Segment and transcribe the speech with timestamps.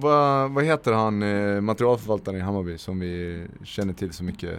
[0.00, 4.58] Vad, vad heter han, eh, materialförvaltaren i Hammarby som vi känner till så mycket?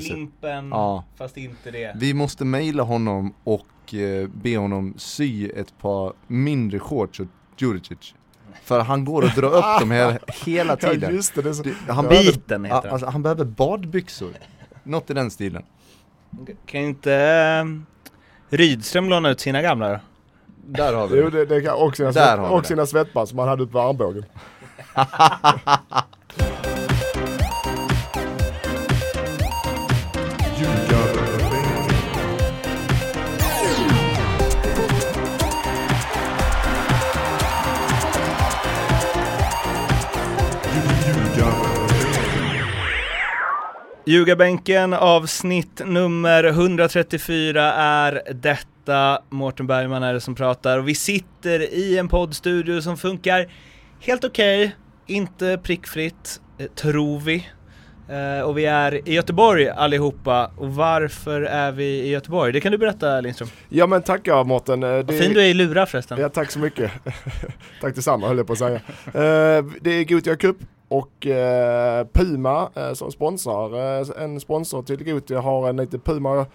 [0.00, 1.04] Klimpen, Ja.
[1.16, 1.92] fast inte det.
[1.96, 8.14] Vi måste mejla honom och eh, be honom sy ett par mindre shorts åt Djuricic.
[8.62, 11.14] För han går och drar upp dem här hela Ja tiden.
[11.14, 11.62] just det, det är så.
[11.64, 14.30] Han, Ja, behöver, Biten heter ja, alltså, han behöver badbyxor.
[14.82, 15.62] Något i den stilen.
[16.66, 17.64] Kan inte eh,
[18.56, 19.98] Rydström låna ut sina gamla då?
[20.66, 21.44] Där har vi Jo, det.
[21.44, 24.24] det, det kan, och sina, svett, och sina svettband som han hade uppe på armbågen.
[44.06, 49.18] Ljugarbänken avsnitt nummer 134 är detta.
[49.30, 53.50] Mårten Bergman är det som pratar och vi sitter i en poddstudio som funkar
[54.00, 54.76] helt okej,
[55.06, 57.46] inte prickfritt, eh, tror vi.
[58.08, 60.50] Eh, och vi är i Göteborg allihopa.
[60.56, 62.52] Och varför är vi i Göteborg?
[62.52, 63.48] Det kan du berätta Lindström.
[63.68, 64.82] Ja men tackar Mårten.
[64.82, 66.18] Eh, Vad fin du är i lurar förresten.
[66.20, 66.90] Ja tack så mycket.
[67.80, 68.80] tack detsamma höll jag på att säga.
[69.80, 70.56] Det är Gothia Cup
[70.88, 71.26] och
[72.12, 74.20] Puma som sponsrar.
[74.22, 76.46] En sponsor till Gothia har en liten Puma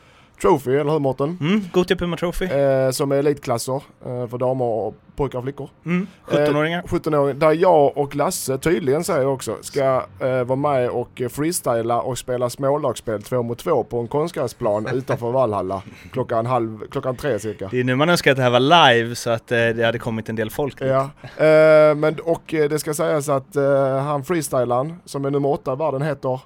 [0.42, 1.38] Trophy, eller hur Mårten?
[1.42, 2.46] Mm, Gothia Puma Trophy.
[2.46, 5.70] Eh, som är elitklasser eh, för damer, och pojkar och flickor.
[5.86, 6.82] Mm, 17-åringar.
[6.82, 12.02] 17-åringar, där jag och Lasse tydligen säger också, ska eh, vara med och eh, freestyla
[12.02, 15.82] och spela smålagsspel två mot två på en konstgräsplan utanför Valhalla
[16.12, 17.68] klockan, halv, klockan tre cirka.
[17.72, 20.00] Det är nu man önskar att det här var live så att eh, det hade
[20.00, 20.88] kommit en del folk dit.
[20.88, 21.10] Ja,
[21.46, 25.74] eh, men och eh, det ska sägas att eh, han freestylaren som är nummer åtta
[25.74, 26.40] i världen heter,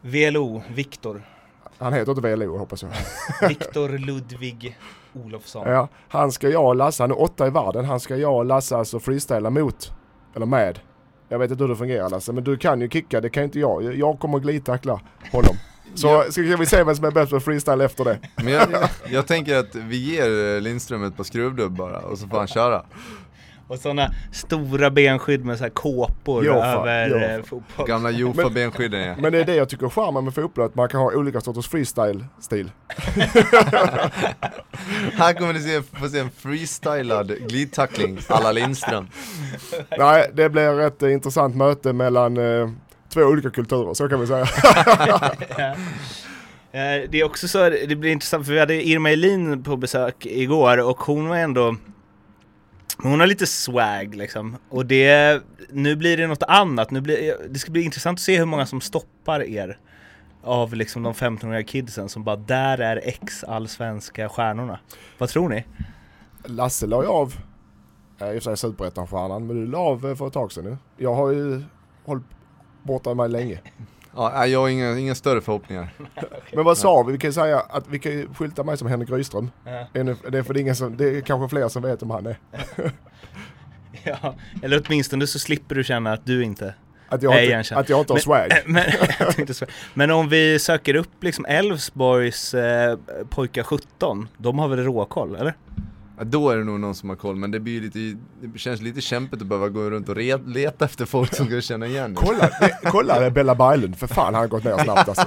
[0.00, 1.22] VLO, Viktor.
[1.78, 2.92] Han heter inte VLO hoppas jag.
[3.48, 4.78] Viktor Ludvig
[5.24, 5.68] Olofsson.
[5.68, 8.44] Ja, han ska jag och Lasse, han är åtta i världen, han ska jag och
[8.44, 9.92] Lasse alltså freestyla mot,
[10.36, 10.78] eller med.
[11.28, 13.58] Jag vet inte hur det fungerar Lasse, men du kan ju kicka, det kan inte
[13.60, 13.94] jag.
[13.96, 15.00] Jag- kommer glidtackla
[15.32, 15.56] honom.
[15.94, 16.24] Så Ja.
[16.30, 18.18] ska vi se vem som är bäst på freestyle efter det.
[18.36, 22.28] Men jag, jag, jag tänker att vi ger Lindström ett par skruvdubb bara och så
[22.28, 22.82] får han köra.
[23.68, 27.86] Och sådana stora benskydd med så här kåpor Jo, fan, över eh, fotboll.
[27.86, 29.14] Gamla Jofa benskydden ja.
[29.18, 31.40] Men det är det jag tycker är charmen med fotboll, att man kan ha olika
[31.40, 32.70] sorters freestyle-stil.
[35.12, 39.06] Här kommer ni se, få se en freestylad glidtackling alla Lindström.
[39.98, 42.70] Nej, det blir ett intressant möte mellan eh,
[43.14, 44.46] två olika kulturer, så kan vi säga.
[46.72, 50.26] Eh, Det är också så, det blir intressant för vi hade Irma Elin på besök
[50.26, 51.76] igår och hon var ändå
[53.02, 57.58] hon har lite swag liksom och det, nu blir det något annat, nu blir, det
[57.58, 59.78] ska bli intressant att se hur många som stoppar er
[60.42, 64.78] av liksom de 15-åriga kidsen som bara där är ex-allsvenska stjärnorna.
[65.18, 65.64] Vad tror ni?
[66.44, 67.34] Lasse la ju av,
[68.20, 70.76] äh, i och för sig superettan-stjärnan, men du la av för ett tag sedan nu.
[70.96, 71.62] Jag har ju
[72.04, 72.24] hållit
[72.82, 73.60] borta mig länge.
[74.16, 75.88] Ja, jag har inga, inga större förhoppningar.
[76.52, 77.12] Men vad sa vi?
[77.12, 79.50] Vi kan ju säga att vi kan skylta mig som Henrik Rydström.
[79.94, 82.10] Ännu- Det är för det är ingen som, det är kanske fler som vet om
[82.10, 82.36] han är.
[84.04, 86.74] Ja, eller åtminstone så slipper du känna att du inte
[87.08, 88.50] Att jag Nej, inte, att jag inte har Men- swag.
[89.46, 89.66] men, så.
[89.94, 92.98] men om vi söker upp liksom Elfsborgs eh,
[93.30, 95.54] pojkar 17, de har väl råkoll eller?
[96.18, 98.80] Ja, då är det nog någon som har koll, men det blir lite, det känns
[98.80, 102.14] lite kämpigt att behöva gå runt och re, leta efter folk som kan känna igen
[102.14, 102.20] det.
[102.24, 105.26] Kolla, det, kolla det är Bella Berglund, för fan han har gått ner snabbt alltså.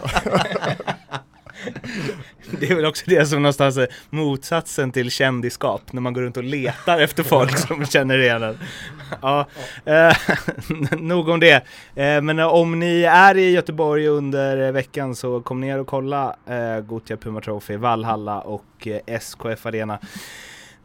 [2.59, 6.37] Det är väl också det som någonstans är motsatsen till kändiskap, när man går runt
[6.37, 8.57] och letar efter folk som känner igen en.
[9.21, 9.47] Ja,
[9.85, 10.17] eh,
[10.99, 11.63] nog om det.
[11.95, 16.79] Eh, men om ni är i Göteborg under veckan så kom ner och kolla eh,
[16.79, 19.99] Gothia Puma Trophy, Valhalla och eh, SKF Arena.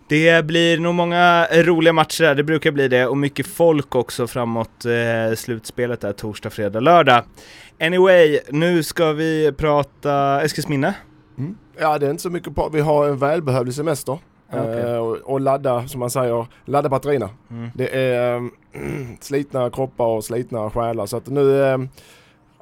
[0.08, 4.26] Det blir nog många roliga matcher där, det brukar bli det, och mycket folk också
[4.26, 7.22] framåt eh, slutspelet där torsdag, fredag, lördag.
[7.80, 10.94] Anyway, nu ska vi prata Eskilsminne.
[11.38, 11.56] Mm.
[11.78, 14.18] Ja det är inte så mycket på, vi har en välbehövlig semester.
[14.52, 14.80] Okej.
[14.80, 17.30] Eh, och, och ladda, som man säger, ladda batterierna.
[17.50, 17.70] Mm.
[17.74, 18.42] Det är eh,
[19.20, 21.06] slitna kroppar och slitna själar.
[21.06, 21.78] Så att nu eh,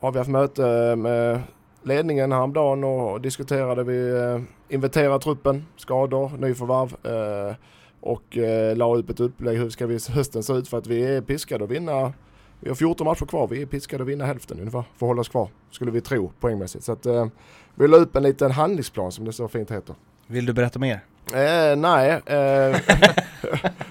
[0.01, 1.41] har vi haft möte med
[1.83, 4.41] ledningen häromdagen och diskuterade vi eh,
[4.73, 7.55] inventera truppen, skador, nyförvärv eh,
[8.01, 11.03] och eh, la upp ett upplägg hur ska vi hösten se ut för att vi
[11.03, 12.13] är piskade att vinna.
[12.61, 15.21] Vi har 14 matcher kvar, vi är piskade att vinna hälften ungefär för att hålla
[15.21, 16.85] oss kvar, skulle vi tro poängmässigt.
[16.85, 17.27] Så att eh,
[17.75, 19.95] vi la upp en liten handlingsplan som det så fint heter.
[20.27, 21.01] Vill du berätta mer?
[21.35, 22.77] Eh, nej, eh,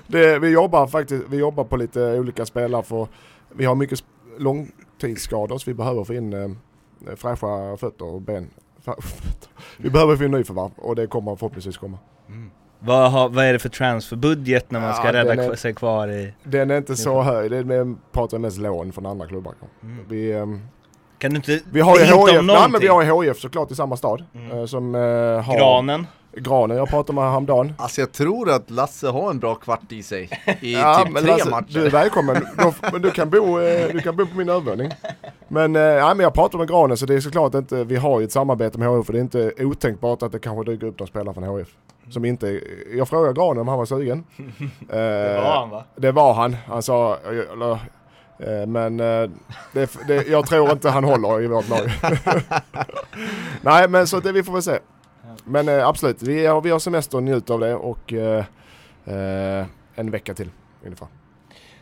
[0.08, 3.08] det, vi jobbar faktiskt vi jobbar på lite olika spelare för
[3.50, 4.04] vi har mycket
[4.38, 8.50] långtidsskador så vi behöver få in eh, fräscha fötter och ben.
[9.78, 11.98] Vi behöver in nyförvärv och det kommer förhoppningsvis komma.
[12.80, 15.74] Vad, har, vad är det för transferbudget när man ska Ja, rädda den är- sig
[15.74, 16.34] kvar i...
[16.44, 19.54] Den är inte så hög, det är med, pratar mest lån från andra klubbar.
[19.84, 20.06] Mm.
[20.10, 20.62] Vi, ehm,
[21.18, 23.98] Kan du inte vi har ju HIF, nej, men vi har HIF såklart i samma
[23.98, 24.24] stad.
[24.36, 24.58] Mm.
[24.60, 26.08] eh, som eh, har Granen?
[26.34, 27.74] Granen, jag pratade med häromdagen.
[27.78, 30.30] Alltså jag tror att Lasse har en bra kvart i sig
[30.62, 31.74] i Ja, typ men tre Lasse, matcher.
[31.74, 32.48] Du är välkommen.
[32.58, 34.92] Du, men du, kan bo, eh, du kan bo på min övervåning.
[35.48, 38.20] Men, eh, ja, men jag pratar med Granen så det är såklart inte, vi har
[38.20, 41.00] ju ett samarbete med HIF för det är inte otänkbart att det kanske dyker upp
[41.00, 41.68] någon spelare från HIF.
[42.10, 42.62] Som inte,
[42.98, 44.24] jag frågade Granen om han var sugen.
[44.90, 45.84] Det Eh, var han va?
[45.96, 46.56] Det var han.
[46.68, 47.18] Han sa,
[47.54, 47.80] eller,
[48.66, 51.92] men det, det, jag tror inte han håller i vårt lag.
[53.62, 54.80] Nej men så det, vi får väl se.
[55.44, 58.46] Men eh, absolut, vi har, vi har semester och njuter av det och eh,
[59.06, 60.50] eh, en vecka till
[60.84, 61.08] ungefär.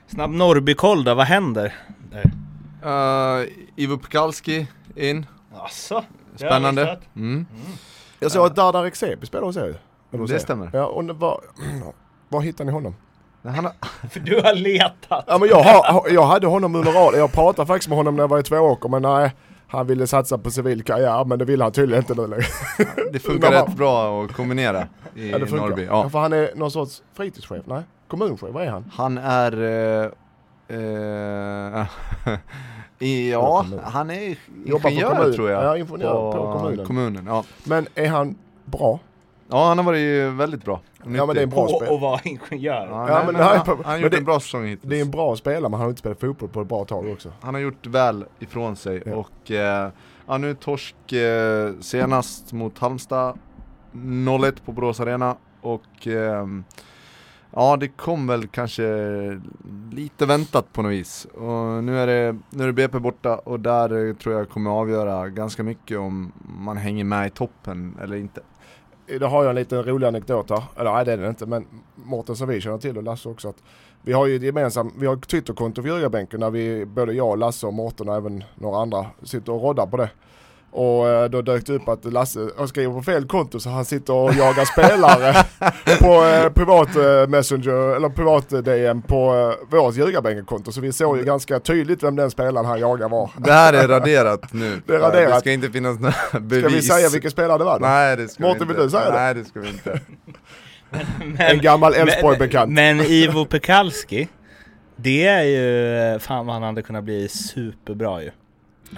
[0.07, 1.75] Snabb Norrbykoll då, vad händer?
[2.11, 2.31] Där.
[2.85, 5.25] Uh, Ivo Pekalski in,
[5.55, 6.03] Asså?
[6.35, 6.99] spännande.
[7.15, 7.45] Mm.
[8.19, 9.75] Jag såg att Dardar Eksebi spelar hos er ju.
[10.27, 10.39] Det er.
[10.39, 10.69] stämmer.
[10.73, 11.41] Ja, och var,
[12.29, 12.95] var hittade ni honom?
[13.43, 13.73] Han har,
[14.09, 15.23] För du har letat!
[15.27, 18.23] Ja men jag, har, jag hade honom under raden, jag pratade faktiskt med honom när
[18.23, 19.31] jag var i Tvååker men nej.
[19.71, 22.45] Han ville satsa på civil karriär men det vill han tydligen inte nu längre.
[23.13, 25.67] det funkar rätt bra att kombinera i Ja det funkar.
[25.67, 25.85] Norrby.
[25.85, 26.03] Ja.
[26.03, 26.09] Ja.
[26.09, 27.83] för han är någon sorts fritidschef, nej?
[28.07, 28.91] Kommunchef, vad är han?
[28.93, 29.61] Han är...
[29.61, 30.11] eh,
[30.77, 31.87] eh,
[33.31, 35.63] ja, han är ingenjör tror jag.
[35.63, 36.85] Ja, ingenjör på kommunen.
[36.85, 37.43] kommunen ja.
[37.63, 38.35] Men är han
[38.65, 38.99] bra?
[39.49, 40.81] Ja, han har varit väldigt bra.
[40.97, 41.89] Ja, men det är en bra Och, spel.
[41.89, 42.87] och vara ingenjör.
[42.87, 44.65] Ja, Ja, nej, men men nej, han, han har men gjort det- en bra säsong
[44.65, 44.89] hittills.
[44.89, 47.11] Det är en bra spelare men han har inte spelat fotboll på ett bra tag
[47.11, 47.31] också.
[47.41, 49.15] Han har gjort väl ifrån sig Ja.
[49.15, 49.89] och eh,
[50.27, 53.37] ja, nu torsk eh, senast mot Halmstad
[53.93, 56.63] 0-1 på Borås Arena och ehm,
[57.53, 58.83] ja det kom väl kanske
[59.91, 63.59] lite väntat på något vis och nu är det, nu är det BP borta och
[63.59, 68.15] där eh, tror jag kommer avgöra ganska mycket om man hänger med i toppen eller
[68.15, 68.41] inte.
[69.19, 70.63] Då har jag en liten rolig anekdot här.
[70.77, 71.65] Eller nej det är det inte men
[71.95, 73.49] Mårten som vi känner till och Lasse också.
[73.49, 73.63] Att
[74.01, 77.39] vi har ju ett gemensamt, vi har ett Twitterkonto för Ljugarbänken där vi, både jag,
[77.39, 80.09] Lasse och Mårten och även några andra sitter och roddar på det.
[80.71, 83.85] Och eh, då dök det upp att Lasse har skrivit på fel konto så han
[83.85, 85.33] sitter och jagar spelare
[85.99, 90.71] på eh, privat eh, messenger eller privat eh, DM på eh, vårt Ljugarbänken-konto.
[90.71, 93.29] Så vi såg ju ganska tydligt vem den spelaren han jagar var.
[93.37, 94.81] Det här är raderat nu.
[94.85, 95.33] Det är raderat.
[95.33, 96.65] Det ska inte finnas några bevis.
[96.65, 97.79] Ska vi säga vilken spelare det var?
[97.79, 97.85] Då?
[97.85, 98.83] Nej det ska Mårten, vi vill inte.
[98.83, 99.19] du säga det?
[99.19, 99.99] Nej det ska vi inte.
[101.37, 102.71] En gammal Elfsborg-bekant.
[102.71, 104.27] Men, men Ivo Pekalski,
[104.95, 108.31] det är ju, fan vad han hade kunnat bli superbra ju.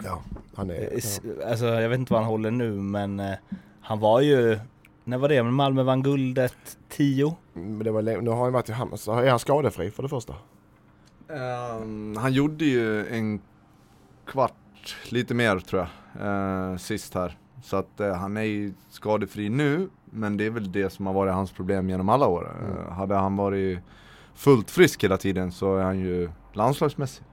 [0.03, 0.21] Ja,
[0.55, 0.73] han är...
[0.81, 3.33] Eh, s- Alltså jag vet inte vad han håller nu men eh,
[3.81, 4.59] han var ju,
[5.03, 5.43] när var det?
[5.43, 7.35] Malmö vann guldet 10?
[7.53, 9.25] Men det var, länge- nu har han varit i Halmstad.
[9.25, 10.33] Är han skadefri för det första?
[11.29, 13.41] Ehm, han gjorde ju en
[14.25, 17.37] kvart, lite mer tror jag, eh, sist här.
[17.63, 21.13] Så att eh, han är ju skadefri nu, men det är väl det som har
[21.13, 22.57] varit hans problem genom alla år.
[22.63, 22.77] Mm.
[22.77, 23.79] Eh, hade han varit
[24.35, 27.25] fullt frisk hela tiden så är han ju landslagsmässig.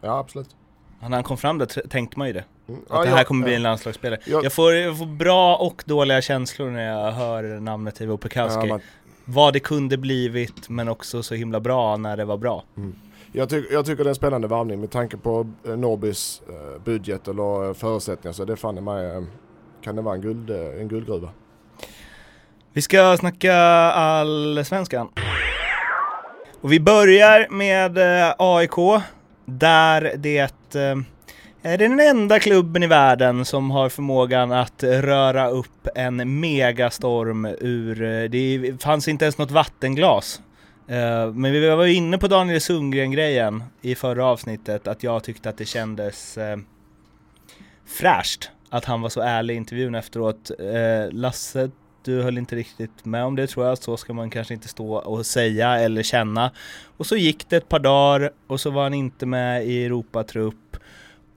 [0.00, 0.56] Ja, absolut.
[1.00, 2.44] När han kom fram där tänkte man ju det.
[2.68, 2.80] Mm.
[2.80, 3.56] Att Ja, det här ja, kommer bli ja.
[3.56, 4.20] en landslagsspelare.
[4.26, 8.60] Jag- Jag, får, jag får bra och dåliga känslor när jag hör namnet Ivo Pekalski.
[8.60, 8.80] Ja, man,
[9.24, 12.64] Vad det kunde blivit men också så himla bra när det var bra.
[13.32, 16.82] jag, tyck, jag tycker det är en spännande varvning med tanke på eh, Norrbys eh,
[16.84, 19.26] budget eller eh, förutsättningar så det fan mig
[19.84, 21.28] kan det vara en, guld, en guldgruva.
[22.72, 23.54] Vi ska snacka
[23.92, 25.08] allsvenskan.
[26.60, 27.98] Och vi börjar med
[28.38, 29.02] AIK,
[29.44, 30.96] där det eh,
[31.62, 38.02] är den enda klubben i världen som har förmågan att röra upp en megastorm ur...
[38.02, 40.40] Eh, det fanns inte ens något vattenglas.
[40.88, 45.48] Eh, men vi var ju inne på Daniel Sundgren-grejen i förra avsnittet, att jag tyckte
[45.48, 46.38] att det kändes
[47.86, 50.50] fräscht att han var så ärlig i intervjun efteråt.
[51.10, 51.70] Lasse,
[52.04, 54.94] du höll inte riktigt med om det tror jag, så ska man kanske inte stå
[54.94, 56.50] och säga eller känna.
[56.96, 60.76] Och så gick det ett par dagar och så var han inte med i Europatrupp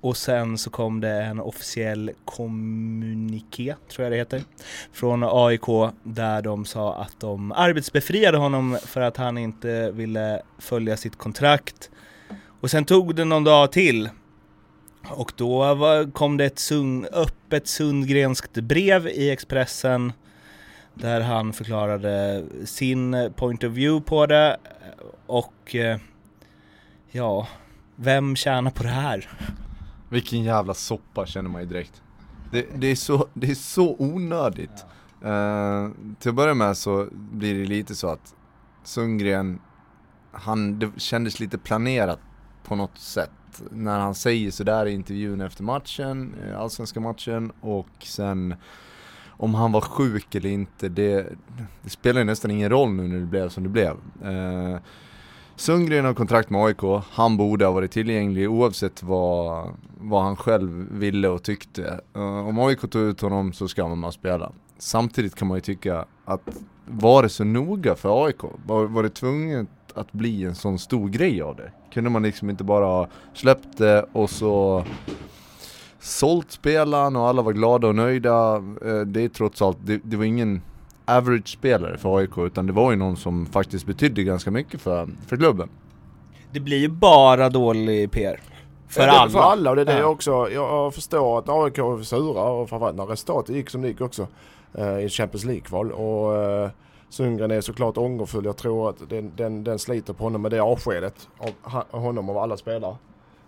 [0.02, 4.42] och sen så kom det en officiell kommuniké, tror jag det heter,
[4.92, 10.98] från AIK där de sa att de arbetsbefriade honom för att han inte ville följa
[10.98, 11.90] sitt kontrakt.
[12.62, 14.10] Och sen tog det någon dag till
[15.10, 20.14] och då var, kom det ett sun, öppet Sundgrenskt brev i Expressen
[20.94, 24.58] där han förklarade sin point of view på det
[25.26, 26.00] och eh,
[27.12, 27.48] ja,
[27.96, 29.30] vem tjänar på det här?
[30.10, 32.02] Vilken jävla soppa känner man ju direkt.
[32.52, 34.86] Det, det, är, så, det är så onödigt.
[35.24, 38.36] Eh, till att börja med så blir det lite så att
[38.84, 39.60] Sundgren,
[40.32, 42.20] han, det kändes lite planerat
[42.64, 43.32] på något sätt.
[43.72, 48.56] När han säger sådär i intervjun efter matchen, eh, allsvenska matchen och sen
[49.44, 51.28] om han var sjuk eller inte, det,
[51.82, 53.92] det spelar ju nästan ingen roll nu när det blev som det blev.
[54.24, 54.80] Eh,
[55.56, 60.88] Sundgren har kontrakt med AIK, han borde ha varit tillgänglig oavsett vad, vad han själv
[60.92, 62.02] ville och tyckte.
[62.16, 64.52] Eh, om AIK tog ut honom så ska man spela.
[64.78, 66.42] Samtidigt kan man ju tycka att
[66.86, 68.42] var det så noga för AIK?
[68.66, 71.72] Var, var det tvunget att bli en sån stor grej av det?
[71.94, 74.86] Kunde man liksom inte bara ha släppt det och så
[76.04, 78.58] sålt spelaren och alla var glada och nöjda.
[78.58, 80.62] Uh, det är trots allt, det, det var ingen
[81.06, 85.38] average-spelare för AIK utan det var ju någon som faktiskt betydde ganska mycket för, för
[85.38, 85.70] klubben.
[86.52, 88.40] Det blir ju bara dålig PR.
[88.88, 89.32] För ja, alla.
[89.32, 90.00] För alla och det är det Ja.
[90.00, 93.88] jag också, jag förstår att AIK är sura och framförallt när resultatet gick som det
[93.88, 94.28] gick också
[94.74, 96.70] eh, i Champions League-kval och eh,
[97.10, 98.46] Sundgren är såklart ångerfull.
[98.46, 101.30] Jag tror att den, den, den sliter på honom med det avskedet
[101.92, 102.96] av honom av alla spelare.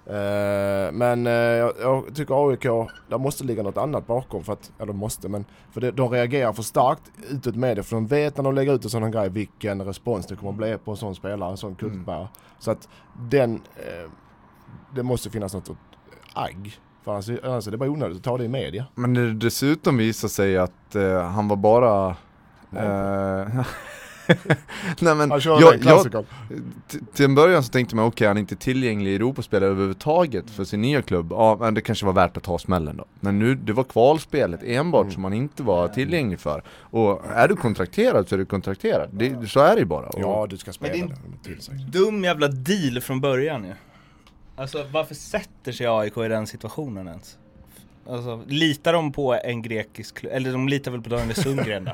[0.07, 4.71] Eh, men eh, jag, jag tycker AIK, där måste ligga något annat bakom för att,
[4.79, 8.37] eller måste men, för det, de reagerar för starkt utåt med det för de vet
[8.37, 10.97] när de lägger ut en sån grej vilken respons det kommer att bli på en
[10.97, 12.27] sån spelare, en sån kuttbärare.
[12.59, 12.89] Så att
[13.29, 14.11] den, eh,
[14.95, 15.71] det måste finnas något
[16.33, 16.79] agg.
[17.03, 18.85] För annars, annars är det bara onödigt att ta det i media.
[18.95, 22.15] Men det dessutom visar sig att eh, han var bara
[22.71, 23.47] eh,
[24.99, 25.43] Nej men, jag,
[25.83, 26.25] jag,
[27.13, 30.63] till en början så tänkte man okej han är inte tillgänglig i Europaspel överhuvudtaget för
[30.63, 31.27] sin nya klubb.
[31.31, 33.05] Ja men det kanske var värt att ta smällen då.
[33.19, 35.13] Men nu, det var kvalspelet enbart Mm.
[35.13, 36.63] som han inte var tillgänglig för.
[36.79, 39.09] Och är du kontrakterad så är du kontrakterad.
[39.13, 40.07] Det, så är det ju bara.
[40.07, 41.15] Och, Ja, du ska spela är det.
[41.43, 41.75] de är sig.
[41.91, 43.73] Dum jävla deal från början ju.
[44.55, 47.37] Alltså varför sätter sig AIK i den situationen ens?
[48.09, 50.33] Alltså, litar de på en grekisk klubb?
[50.35, 51.91] Eller de litar väl på Daniel Sundgren då?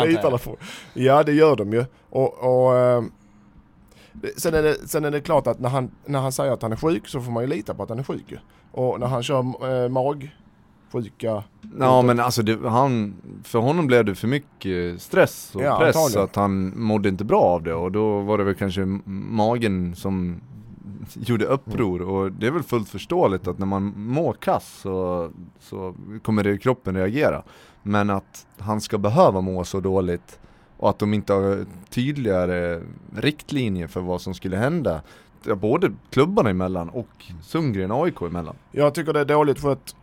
[0.04, 0.56] Litar på.
[0.94, 1.84] Ja, det gör de ju.
[2.10, 3.02] Och, och eh,
[4.12, 6.62] det- sen, är det, sen är det klart att när han, när han säger att
[6.62, 8.38] han är sjuk så får man ju lita på att han är sjuk ju.
[8.72, 9.38] Och när han kör
[9.84, 11.42] eh, magsjuka,
[11.80, 13.14] Ja men alltså det, han,
[13.44, 17.24] för honom blev det för mycket stress och Ja, press så att han mådde inte
[17.24, 20.40] bra av det och då var det väl kanske magen som
[21.14, 25.94] gjorde uppror och det är väl fullt förståeligt att när man mår kass så, så
[26.22, 27.42] kommer det kroppen reagera.
[27.82, 30.38] Men att han ska behöva må så dåligt
[30.76, 32.82] och att de inte har tydligare
[33.16, 35.02] riktlinjer för vad som skulle hända.
[35.56, 38.56] Både klubbarna emellan och Sundgren och AIK emellan.
[38.72, 39.96] Jag tycker det är dåligt skött.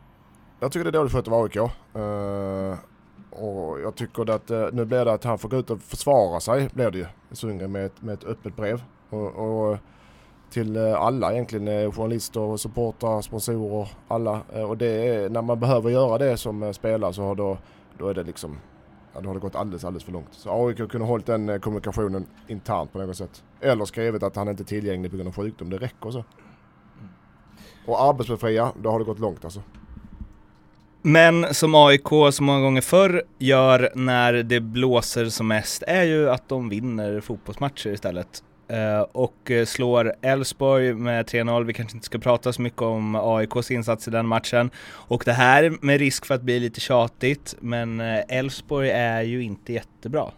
[0.60, 1.56] Jag tycker det är dåligt skött av AIK.
[1.56, 2.78] Uh, eh,
[3.30, 6.40] och jag tycker att uh, nu blir det att han får gå ut och försvara
[6.40, 7.06] sig, blir det ju.
[7.32, 8.84] Sundgren med ett, med ett öppet brev.
[9.10, 9.78] Och, och
[10.50, 14.42] till eh, alla egentligen, eh, journalister, supportrar, sponsorer, alla.
[14.54, 17.58] Eh, och det är, när man behöver göra det som spelare så har då,
[17.98, 18.58] då är det liksom
[19.16, 20.28] Ja, då har det gått alldeles, alldeles för långt.
[20.32, 23.44] Så AIK kunde hållit den kommunikationen internt på något sätt.
[23.62, 25.70] Eller skrivit att han inte är tillgänglig på grund av sjukdom.
[25.70, 26.24] Det räcker så.
[27.86, 29.62] Och arbetsbefria, då har det gått långt alltså.
[31.02, 36.30] Men som AIK så många gånger förr gör när det blåser som mest är ju
[36.30, 38.44] att de vinner fotbollsmatcher istället.
[38.68, 41.64] Eh, och eh, slår Elfsborg med 3-0.
[41.64, 44.70] Vi kanske inte ska prata så mycket om AIKs insats i den matchen.
[44.88, 49.44] Och det här med risk för att bli lite tjatigt, men eh, Elfsborg är ju
[49.44, 50.32] inte jättebra.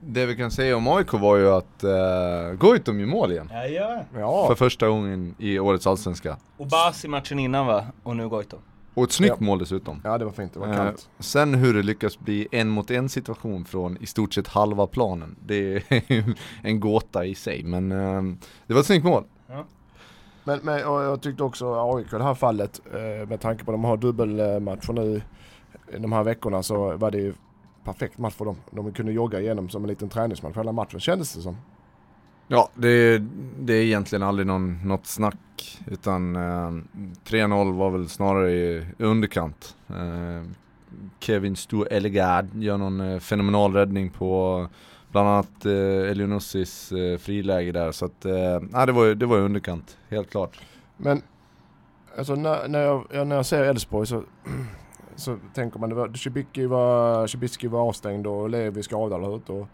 [0.00, 3.50] Det vi kan säga om AIK var ju att uh, Goitom gör mål igen.
[3.52, 4.04] Ja, ja.
[4.14, 6.36] Ja, För första gången i årets allsvenska.
[6.56, 7.86] Och Basi matchen innan va?
[8.02, 8.58] Och nu Goitom.
[8.98, 9.44] Och ett snyggt Ja.
[9.46, 10.00] mål dessutom.
[10.04, 10.52] ja det var fint.
[10.54, 11.08] Det var Eh, kallt.
[11.18, 15.36] sen hur det lyckas bli en mot en situation från i stort sett halva planen.
[15.46, 16.22] Det är ju
[16.62, 18.22] en gåta i sig men eh,
[18.66, 19.24] det var ett snyggt mål.
[20.44, 23.70] Men, men och jag tyckte också AIK i det här fallet, eh, med tanke på
[23.70, 25.22] att de har dubbelmatcher nu
[25.96, 27.34] i de här veckorna så var det ju
[27.84, 28.56] perfekt match för dem.
[28.70, 31.56] De kunde jogga igenom som en liten träningsmatch hela matchen kändes det som.
[32.48, 33.18] Ja, det,
[33.60, 35.34] det är egentligen aldrig någon, något snack
[35.86, 36.70] utan eh,
[37.24, 39.76] 3-0 var väl snarare i underkant.
[39.88, 40.50] Eh,
[41.20, 44.66] Kevin Stor Elegard gör någon eh, fenomenal räddning på
[45.10, 49.38] bland annat eh, Elionossis eh, friläge där så att eh, det var ju det var
[49.38, 50.60] i underkant, helt klart.
[50.96, 51.22] Men
[52.18, 54.22] alltså när, när, jag, när jag ser Elfsborg så,
[55.16, 59.66] så tänker man, det var, Cibicki var, Cibicki var avstängd och Levi skadad eller hur?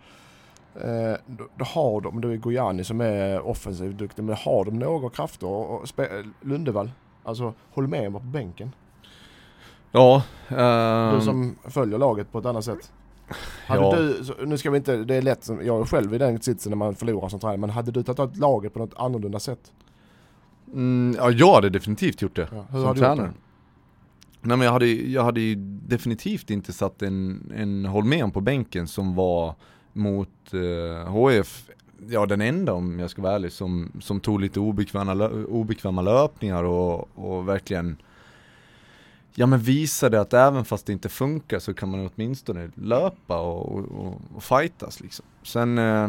[0.82, 4.78] Eh, då, då har de, då är Gojani som är offensivt duktig, men har de
[4.78, 5.46] några krafter?
[5.46, 6.08] Och, spe,
[6.40, 6.90] Lundevall,
[7.22, 8.72] alltså Holmén var på bänken.
[9.92, 12.92] Ja, Du ehm, som följer laget på ett annat sätt.
[13.66, 13.96] Hade Ja.
[13.96, 16.70] du, nu ska vi inte, det är lätt, som- jag är själv i den sitsen
[16.70, 19.72] när man förlorar som tränare, men hade du tagit laget på något annorlunda sätt?
[20.72, 22.48] mm, ja, jag hade definitivt gjort det.
[22.52, 23.32] Ja, hur som hade du gjort tränare.
[24.40, 25.54] Nej men jag hade, jag hade ju
[25.88, 29.54] definitivt inte satt en, en Holmén på bänken som var
[29.94, 31.70] mot eh, HF,
[32.08, 36.64] ja den enda om jag ska vara ärlig, som, som tog lite obekväma, obekväma löpningar
[36.64, 37.96] och, och verkligen
[39.34, 43.78] ja men visade att även fast det inte funkar så kan man åtminstone löpa och,
[43.78, 45.24] och, och fightas liksom.
[45.42, 46.08] Sen, eh,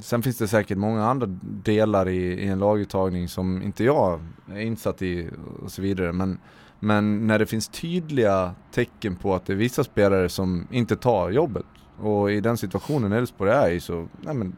[0.00, 4.20] sen finns det säkert många andra delar i, i en laguttagning som inte jag
[4.52, 5.28] är insatt i
[5.62, 6.12] och så vidare.
[6.12, 6.38] Men,
[6.80, 11.30] men när det finns tydliga tecken på att det är vissa spelare som inte tar
[11.30, 11.66] jobbet
[12.02, 14.56] och i den situationen Elfsborg är i så, nej men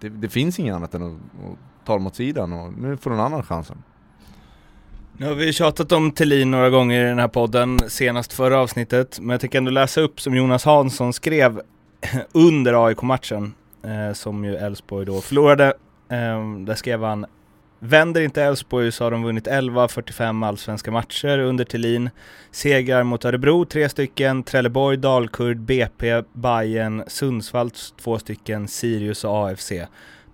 [0.00, 3.10] det, det finns inget annat än att, att ta dem åt sidan och nu får
[3.10, 3.82] någon annan chansen.
[5.16, 9.18] Nu har vi tjatat om Thelin några gånger i den här podden, senast förra avsnittet,
[9.20, 11.60] men jag tänker ändå läsa upp som Jonas Hansson skrev
[12.32, 15.66] under AIK-matchen, eh, som ju Elfsborg då förlorade.
[16.08, 17.26] Eh, där skrev han
[17.82, 22.10] Vänder inte Elfsborg så har de vunnit 11-45 allsvenska matcher under Thelin.
[22.50, 29.72] Segrar mot Örebro tre stycken, Trelleborg, Dalkurd, BP, Bayern, Sundsvall två stycken, Sirius och AFC.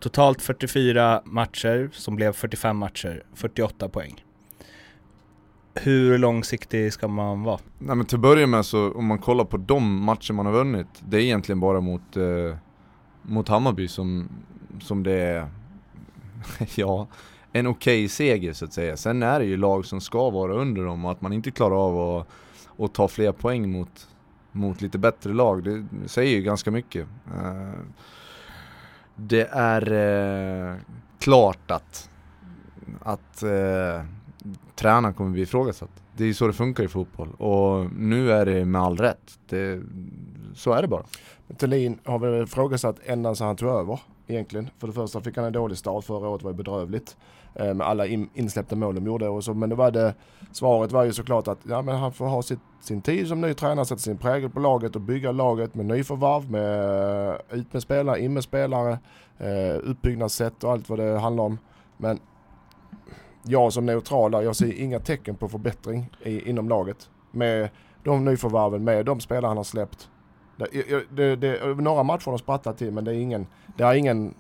[0.01, 4.25] Totalt 44 matcher som blev 45 matcher, 48 poäng.
[5.75, 7.59] Hur långsiktig ska man vara?
[7.79, 10.53] Nej men till att börja med så om man kollar på de matcher man har
[10.53, 12.57] vunnit, det är egentligen bara mot, eh,
[13.23, 14.29] mot Hammarby som,
[14.81, 15.49] som det är,
[16.75, 17.09] ja,
[17.59, 18.97] en okej okay seger så att säga.
[18.97, 21.77] Sen är det ju lag som ska vara under dem och att man inte klarar
[21.77, 22.29] av att,
[22.79, 24.09] att ta fler poäng mot,
[24.53, 27.07] mot lite bättre lag, det säger ju ganska mycket.
[27.27, 27.81] Eh,
[29.17, 30.77] det är eh,
[31.19, 32.11] klart att,
[33.03, 34.05] att eh,
[34.75, 35.91] tränaren kommer bli ifrågasatt.
[36.17, 39.39] Det är ju så det funkar i fotboll och nu är det med all rätt.
[39.49, 39.83] Det,
[40.55, 41.05] så är det bara.
[41.57, 44.71] Thelin har väl ifrågasatt ända sedan han tog över egentligen.
[44.79, 47.17] För det första fick han en dålig start förra året, var ju bedrövligt.
[47.59, 49.55] Eh, med alla in, insläppta mål de gjorde och så.
[49.55, 50.15] Men då var det,
[50.53, 53.55] svaret var ju såklart att ja, men han får ha sitt, sin tid som ny
[53.55, 57.83] tränare, sätta sin prägel på laget och bygga laget med nyförvarv, med eh, ut med
[57.83, 58.99] spelare, in med spelare,
[59.39, 61.59] eh, uppbyggnadssätt och allt vad det handlar om.
[61.97, 62.19] Men
[63.43, 67.11] jag som neutral där, jag ser inga tecken på förbättring i, inom laget.
[67.31, 67.69] Med
[68.05, 70.09] de nyförvärven, med de spelare han har släppt.
[70.57, 73.47] Det, det, det, några matcher har de sprattlat till men det är ingen,
[73.77, 74.35] det är ingen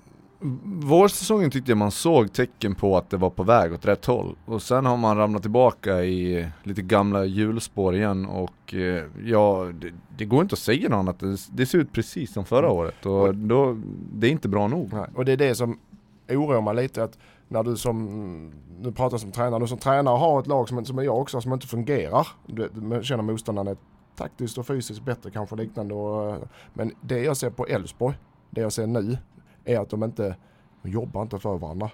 [0.64, 4.36] Vårsäsongen tyckte jag man såg tecken på att det var på väg åt rätt håll.
[4.44, 9.92] Och sen har man ramlat tillbaka i lite gamla hjulspår igen och eh, ja, det,
[10.16, 11.20] det, går inte att säga något annat.
[11.20, 13.76] Det, det ser ut precis som förra året och då,
[14.12, 14.92] det är inte bra nog.
[14.92, 15.06] Nej.
[15.14, 15.78] Och det är det som
[16.28, 17.18] oroar mig lite att
[17.48, 21.04] när du som, nu pratar som tränare, du som tränare har ett lag som, som
[21.04, 22.28] jag också som inte fungerar.
[22.46, 23.76] Du, du känner motståndarna
[24.16, 25.94] taktiskt och fysiskt bättre kanske liknande.
[25.94, 28.16] Och, men det jag ser på Elfsborg,
[28.50, 29.18] det jag ser nu,
[29.66, 30.36] är att de inte
[30.82, 31.90] de jobbar inte för varandra.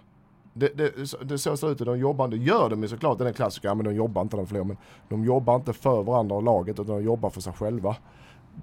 [0.54, 0.92] Det, det,
[1.24, 3.74] det så ser ut, de jobbar, det gör de ju såklart, det är den klassiska,
[3.74, 4.76] men de jobbar inte de fler, men
[5.08, 7.96] de jobbar inte för varandra och laget utan de jobbar för sig själva.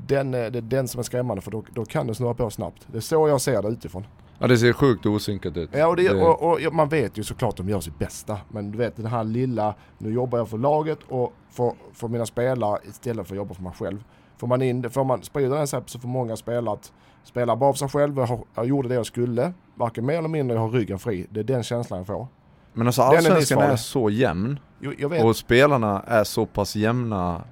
[0.07, 2.87] Den, det är den som är skrämmande för då, då kan det snurra på snabbt.
[2.87, 4.05] Det är så jag ser det utifrån.
[4.39, 5.69] Ja det ser sjukt osynkat ut.
[5.73, 8.37] Ja och, det, och, och, man vet ju såklart att de gör sitt bästa.
[8.49, 12.25] Men du vet den här lilla, nu jobbar jag för laget och för, för mina
[12.25, 14.03] spelare istället för att jobba för mig själv.
[14.37, 16.91] Får man in, får man sprida den så får många spela att
[17.23, 20.58] spela bara för sig själv, jag, jag gjorde det jag skulle, varken mer eller mindre,
[20.58, 21.27] jag har ryggen fri.
[21.29, 22.27] Det är den känslan jag får.
[22.73, 24.91] Men alltså allsvenskan är, är så jämn jo,
[25.23, 27.43] och spelarna är så pass jämna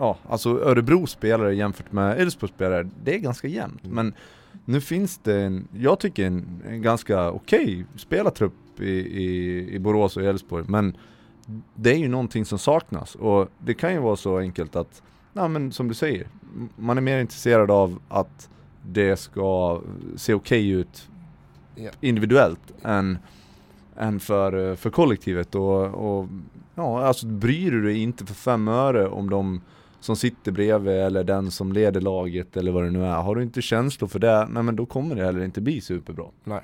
[0.00, 3.84] Ja, alltså Örebro spelare jämfört med Elfsborg spelare, det är ganska jämnt.
[3.84, 3.94] Mm.
[3.94, 4.14] Men
[4.64, 9.78] nu finns det en, jag tycker en, en ganska okej okay spelartrupp i, i, i
[9.78, 10.64] Borås och Elfsborg.
[10.68, 10.96] Men
[11.74, 15.48] det är ju någonting som saknas och det kan ju vara så enkelt att, ja
[15.48, 16.28] men som du säger,
[16.76, 18.48] man är mer intresserad av att
[18.82, 19.80] det ska
[20.16, 21.08] se okej okay ut
[22.00, 23.18] individuellt än,
[23.96, 26.28] än för, för kollektivet och, och
[26.74, 29.60] ja, alltså bryr du dig inte för fem öre om de
[30.00, 33.16] som sitter bredvid eller den som leder laget eller vad det nu är.
[33.16, 36.24] Har du inte känslor för det, nej men då kommer det heller inte bli superbra.
[36.44, 36.60] Nej.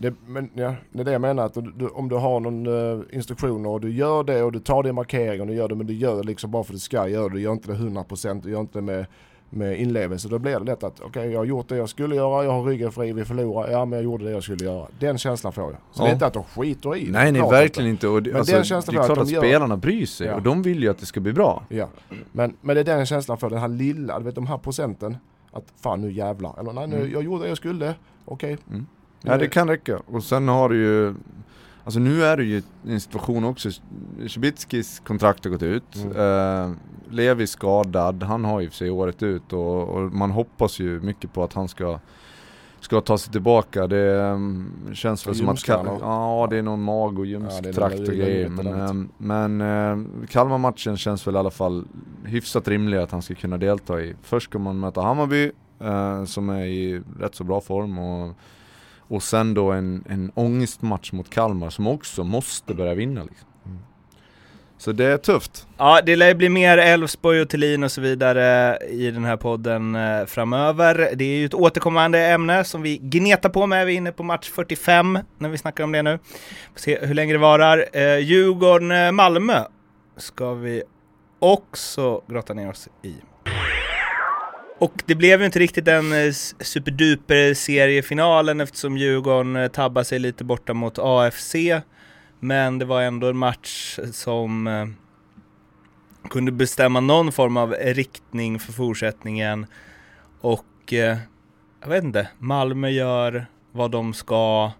[0.00, 3.02] Det, men, ja, det är det jag menar, att du, om du har någon uh,
[3.10, 5.86] instruktioner och du gör det och du tar din markering och du gör det men
[5.86, 7.34] du gör det liksom bara för att du ska göra det.
[7.34, 9.06] Du gör inte det 100%, du gör inte det med,
[9.50, 10.28] med inlevelse.
[10.28, 12.52] Då blir det lätt att okej okay, jag har gjort det jag skulle göra, jag
[12.52, 14.86] har ryggen fri, vi förlorar, ja men jag gjorde det jag skulle göra.
[14.98, 15.72] Den känslan får jag.
[15.92, 16.04] Så ja.
[16.04, 18.08] det är inte att de skiter i Nej nej verkligen inte.
[18.08, 19.40] Och det, men alltså, den känslan det är klart att, att gör...
[19.40, 20.34] spelarna bryr sig ja.
[20.34, 21.62] och de vill ju att det ska bli bra.
[21.68, 21.88] Ja.
[22.32, 25.16] Men, men det är den känslan för den här lilla, du vet de här procenten.
[25.52, 26.60] Att fan nu jävlar.
[26.60, 27.12] Eller nej nu, mm.
[27.12, 28.54] jag gjorde det jag skulle, okej.
[28.54, 28.64] Okay.
[28.70, 28.86] Mm.
[29.22, 29.98] Ja det kan räcka.
[30.06, 31.14] Och sen har du ju
[31.88, 33.70] Alltså nu är det ju en situation också,
[34.28, 35.96] Cibicskis kontrakt har gått ut.
[35.96, 36.16] Mm.
[36.16, 36.76] Uh,
[37.10, 41.32] Levi skadad, han har ju för sig året ut och, och, man hoppas ju mycket
[41.32, 41.98] på att han ska
[42.80, 43.86] ska ta sig tillbaka.
[43.86, 48.14] Det um, känns väl som att ja, det är någon mag och ljumsktrakt ja, och
[48.14, 48.48] grejer.
[48.48, 51.84] Men, um, men uh, Kalmar-matchen känns väl i alla fall
[52.24, 54.14] hyfsat rimlig att han ska kunna delta i.
[54.22, 55.50] Först ska man möta Hammarby
[55.84, 58.36] uh, som är i rätt så bra form och
[59.08, 63.24] och sen då en, en ångestmatch mot Kalmar som också måste börja vinna.
[63.24, 63.48] Liksom.
[63.66, 63.78] Mm.
[64.78, 65.66] Så det är tufft.
[65.78, 69.94] Ja, det lär bli mer Elfsborg och Thelin och så vidare i den här podden
[69.94, 71.10] eh, framöver.
[71.14, 73.86] Det är ju ett återkommande ämne som vi gnetar på med.
[73.86, 76.18] Vi är inne på match 45 när vi snackar om det nu.
[76.72, 77.86] Får se hur länge det varar.
[77.92, 79.64] Eh, Djurgården-Malmö
[80.16, 80.82] ska vi
[81.38, 83.14] också grotta ner oss i.
[84.78, 90.18] Och det blev ju inte riktigt den eh, superduper seriefinalen eftersom Djurgården eh, tabbade sig
[90.18, 91.54] lite borta mot AFC.
[92.40, 94.86] Men det var ändå en match som eh,
[96.30, 99.66] kunde bestämma någon form av riktning för fortsättningen.
[100.40, 100.64] Och
[101.80, 104.72] jag vet inte, Malmö gör vad de ska,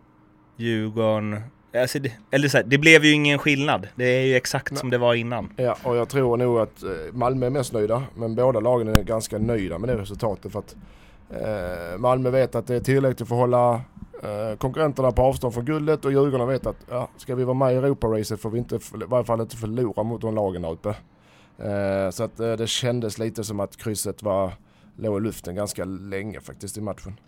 [0.56, 1.40] Djurgården
[1.74, 3.88] Alltså det, eller så här, det blev ju ingen skillnad.
[3.96, 4.80] Det är ju exakt Nej.
[4.80, 5.52] som det var innan.
[5.56, 8.02] Ja, och jag tror nog att eh, Malmö är mest nöjda.
[8.16, 10.52] Men båda lagen är ganska nöjda med det resultatet.
[10.52, 10.76] För att
[11.30, 13.74] eh, Malmö vet att det är tillräckligt för att hålla
[14.22, 16.04] eh, konkurrenterna på avstånd från guldet.
[16.04, 18.78] Och Djurgården vet att ja, ska vi vara med i Europa-racet får vi inte, i
[19.06, 20.88] varje fall inte förlora mot de lagen där uppe.
[21.58, 24.52] Eh, så att eh, det kändes lite som att krysset var,
[24.96, 27.20] låg i luften ganska länge faktiskt i matchen.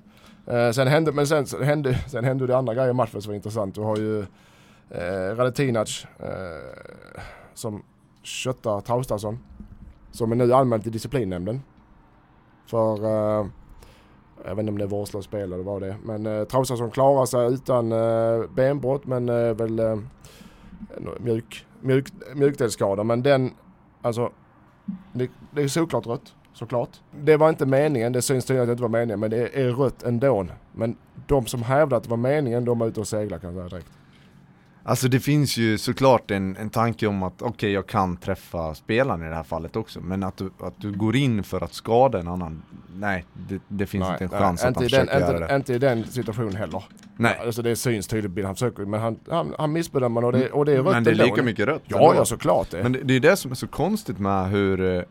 [0.46, 3.30] Eh, sen hände, men sen, sen, hände, sen hände det andra grejer i matchen som
[3.30, 3.74] var intressant.
[3.74, 4.20] Du har ju
[4.90, 6.28] eh, Radetinac eh,
[7.54, 7.82] som
[8.22, 9.38] köttar Traustason.
[10.10, 11.62] Som är nu anmäld till disciplinnämnden.
[12.66, 13.46] För, eh,
[14.44, 15.96] jag vet inte om det är vårdslöst spel eller vad det är.
[16.04, 19.96] Men eh, Traustason klarar sig utan eh, benbrott men eh, väl eh,
[21.20, 23.04] mjuk, mjuk, mjukdelsskada.
[23.04, 23.50] Men den,
[24.02, 24.32] alltså,
[25.12, 26.90] det, det är såklart rött såklart.
[27.24, 29.70] Det var inte meningen, det syns tydligt att det inte var meningen, men det är
[29.70, 30.46] rött ändå.
[30.72, 33.56] Men de som hävdar att det var meningen, de är ute och seglar kan jag
[33.56, 33.92] säga direkt.
[34.82, 38.74] Alltså det finns ju såklart en, en tanke om att okej okay, jag kan träffa
[38.74, 41.74] spelaren i det här fallet också Men att du, att du går in för att
[41.74, 42.62] skada en annan
[42.94, 45.46] Nej det, det finns nej, inte en chans nej, att han försöker den, göra inte,
[45.46, 46.84] det Inte i den situationen heller
[47.16, 50.64] Nej Alltså det syns tydligt han försöker men han, han, han missbedömer och det, och
[50.64, 53.00] det är rött Men det är lika mycket rött Ja ja såklart det Men det,
[53.02, 55.02] det är det som är så konstigt med hur eh,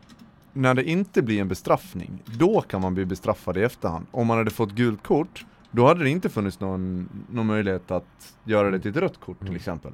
[0.52, 4.06] när det inte blir en bestraffning, då kan man bli bestraffad i efterhand.
[4.10, 8.34] Om man hade fått gult kort, då hade det inte funnits någon, någon möjlighet att
[8.44, 9.56] göra det till ett rött kort till mm.
[9.56, 9.92] exempel.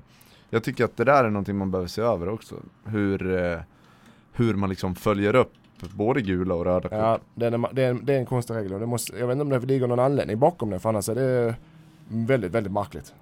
[0.51, 2.55] Jag tycker att det där är någonting man behöver se över också.
[2.85, 3.59] Hur, eh,
[4.33, 5.53] hur man liksom följer upp
[5.95, 6.99] både gula och röda kort.
[6.99, 8.81] Ja, det är, det är, en, det är en konstig regel.
[8.81, 11.15] Det måste, jag vet inte om det ligger någon anledning bakom det, för annars är
[11.15, 11.55] det
[12.09, 13.15] väldigt, väldigt märkligt.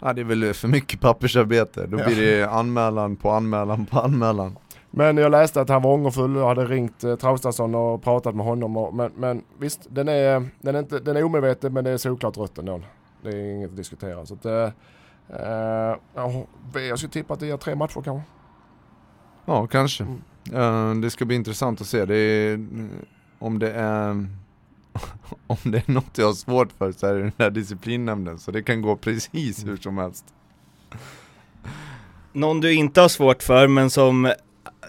[0.00, 1.86] Ja, det är väl för mycket pappersarbete.
[1.86, 4.56] Då blir det anmälan på anmälan på anmälan.
[4.90, 8.46] Men jag läste att han var ångerfull och hade ringt eh, Traustason och pratat med
[8.46, 8.76] honom.
[8.76, 11.96] Och, men, men visst, den är, den, är inte, den är omedveten men det är
[11.96, 12.80] såklart rött ändå.
[13.22, 14.26] Det är inget att diskutera.
[14.26, 14.70] Så att, eh,
[15.28, 15.96] eh,
[16.88, 18.22] jag skulle tippa att det är tre matcher kanske.
[19.44, 20.04] Ja, kanske.
[20.04, 20.20] Mm.
[20.54, 22.04] Uh, det ska bli intressant att se.
[22.04, 22.66] Det är,
[23.38, 24.10] om det är
[25.46, 28.38] om det är något jag har svårt för så är det den där disciplinnämnden.
[28.38, 30.24] Så det kan gå precis hur som helst.
[32.32, 34.32] Någon du inte har svårt för men som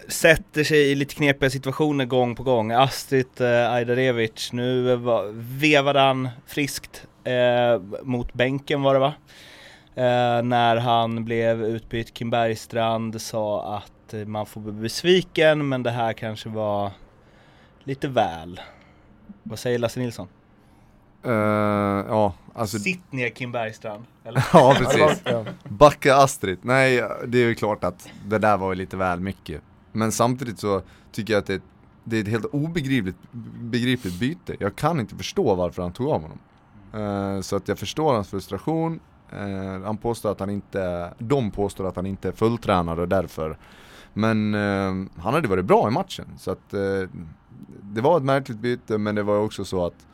[0.07, 2.71] sätter sig i lite knepiga situationer gång på gång.
[2.71, 4.95] Astrid eh, Ajdarevic, nu
[5.33, 9.13] vevade han friskt eh, mot bänken var det va?
[9.95, 15.91] Eh, när han blev utbytt, Kim Bergstrand sa att man får bli besviken men det
[15.91, 16.91] här kanske var
[17.83, 18.61] lite väl.
[19.43, 20.27] Vad säger Lasse Nilsson?
[21.25, 21.33] Uh,
[22.07, 22.79] ja, alltså...
[22.79, 24.05] Sitt ner Kim Bergstrand.
[24.25, 24.43] Eller?
[24.53, 25.23] ja, precis.
[25.63, 26.59] Backa Astrid.
[26.61, 29.61] Nej, det är ju klart att det där var lite väl mycket.
[29.91, 31.62] Men samtidigt så tycker jag att det,
[32.04, 33.17] det är ett helt obegripligt
[33.62, 34.56] begripligt byte.
[34.60, 36.39] Jag kan inte förstå varför han tog av honom.
[36.95, 38.99] Uh, så att jag förstår hans frustration.
[39.34, 43.58] Uh, han påstår att han inte, de påstår att han inte är fulltränad och därför.
[44.13, 46.25] Men uh, han hade varit bra i matchen.
[46.38, 46.69] Så att
[47.82, 50.08] det var ett märkligt byte men det var också så att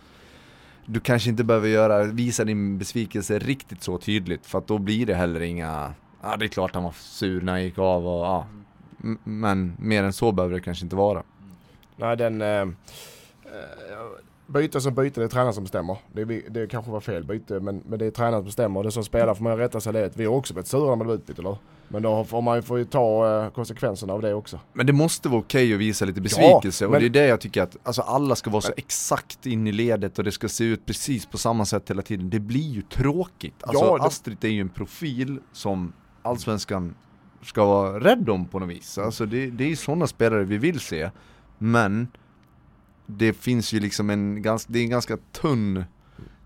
[0.85, 5.05] du kanske inte behöver göra, visa din besvikelse riktigt så tydligt för att då blir
[5.05, 8.25] det heller inga, ja det är klart han var sur när han gick av och
[8.25, 8.65] ja, mm
[9.23, 11.23] men mer än så behöver det kanske inte vara.
[11.95, 12.41] Nej, den...
[12.41, 12.67] Eh, eh
[14.47, 15.97] byte som byte, det är tränaren som bestämmer.
[16.13, 18.83] Det, det kanske var fel byte, men, men det är tränaren som bestämmer.
[18.83, 20.11] Det som spelar får man rätta sig det.
[20.17, 21.57] Vi har också blivit sura när man utbyte, eller
[21.87, 24.59] Men då får man får ju ta eh, konsekvenserna av det också.
[24.73, 26.83] Men det måste vara okej okay att visa lite besvikelse.
[26.83, 29.45] Ja, men, och det är det jag tycker att alltså, alla ska vara så exakt
[29.45, 32.29] in i ledet och det ska se ut precis på samma sätt hela tiden.
[32.29, 33.55] Det blir ju tråkigt.
[33.61, 34.03] Alltså ja, det...
[34.03, 36.95] Astrid är ju en profil som Allsvenskan
[37.41, 38.97] ska vara rädd om på något vis.
[38.97, 41.09] Alltså det, det är sådana spelare vi vill se.
[41.57, 42.07] Men
[43.05, 45.83] det finns ju liksom en ganska, det är en ganska tunn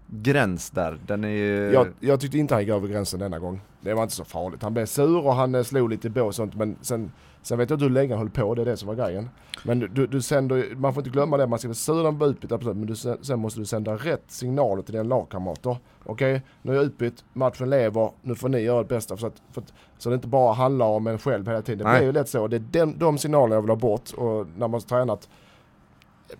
[0.08, 1.00] gräns där.
[1.08, 1.72] Den är ju...
[1.74, 3.62] Jag, jag tyckte inte han gick över gränsen denna gång.
[3.82, 4.64] Det var inte så farligt.
[4.64, 7.58] Han blev sur och han eh, slog lite på bås och sånt men sen, sen
[7.58, 9.30] vet jag inte hur länge han höll på, det är det som var grejen.
[9.64, 12.52] Men du, du sänder, man får inte glömma det, man ska vara sur och utbytt
[12.52, 15.78] absolut men du, sen måste du sända rätt signaler till dina lagkamrater.
[16.04, 19.28] Okej, okay, nu är jag utbytt, matchen lever, nu får ni göra det bästa för
[19.28, 21.88] att, för att, så det inte bara handlar om en själv hela tiden.
[21.88, 24.48] Det blir ju lätt så, det är den, de signalerna jag vill ha bort och
[24.48, 25.30] när man har tränat,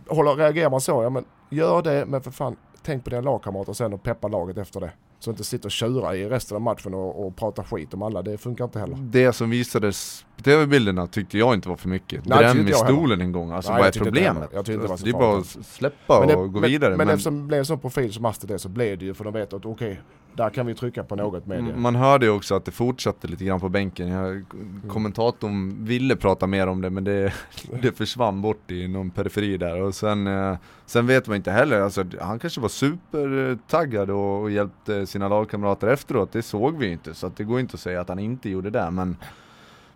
[0.08, 3.74] håller, reagerar man så, ja men gör det men för fan tänk på dina lagkamrater
[3.74, 4.92] sen och peppa laget efter det.
[5.24, 8.22] Så inte sitta och tjura i resten av matchen och, och prata skit om alla,
[8.22, 8.98] det funkar inte heller.
[9.02, 12.24] Det som visades på tv-bilderna tyckte jag inte var för mycket.
[12.24, 14.50] Dräm i stolen en gång, alltså Nej, vad är problemet?
[14.54, 16.90] Jag tyckte det var så Det är bara att släppa det, och gå men, vidare.
[16.90, 19.14] Men, men eftersom det blev en sån profil som Aster det så blev det ju
[19.14, 19.98] för de vet att okej, okay,
[20.34, 21.76] där kan vi trycka på något med det.
[21.76, 24.08] Man hörde ju också att det fortsatte lite grann på bänken.
[24.08, 24.82] Jag, mm.
[24.88, 27.34] kommentatorn ville prata mer om det men det,
[27.82, 31.82] det försvann bort i någon periferi där och sen, eh, sen vet man inte heller,
[31.82, 37.14] alltså, han kanske var supertaggad och, och hjälpte sina lagkamrater efteråt, det såg vi inte
[37.14, 39.16] så att det går inte att säga att han inte gjorde det men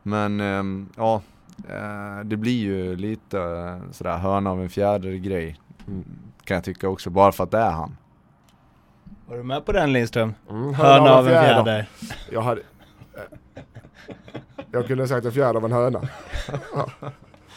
[0.07, 1.21] men ehm, ja,
[1.69, 3.37] eh, det blir ju lite
[3.91, 6.03] sådär hörna av en fjäder grej mm,
[6.43, 7.97] kan jag tycka också, bara för att det är han.
[9.27, 10.33] Var du med på den Lindström?
[10.49, 11.85] Mm, hörna av en fjäder.
[12.31, 12.61] Jag hade...
[14.71, 16.01] Jag kunde sagt en fjäder av en höna.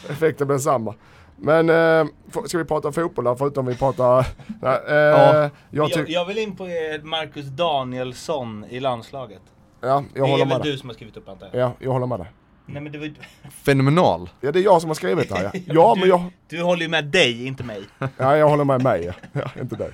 [0.09, 0.95] Effekten blev samma.
[1.35, 2.07] Men eh,
[2.45, 4.27] ska vi prata fotboll då, förutom vi pratar...
[4.61, 5.49] Nej, eh, ja.
[5.69, 6.63] jag, jag, jag, vill in på
[7.03, 9.41] Marcus Danielsson i landslaget.
[9.81, 11.61] Ja, jag håller med Det är väl du som har skrivit upp jag?
[11.61, 12.31] Ja, jag håller med dig.
[12.65, 13.13] Nej men det var
[13.51, 14.29] Fenomenal!
[14.41, 15.51] Ja det är jag som har skrivit det här ja.
[15.65, 16.23] ja du, men jag...
[16.47, 17.83] Du håller ju med dig, inte mig.
[18.17, 19.91] Ja, jag håller med mig ja, inte dig.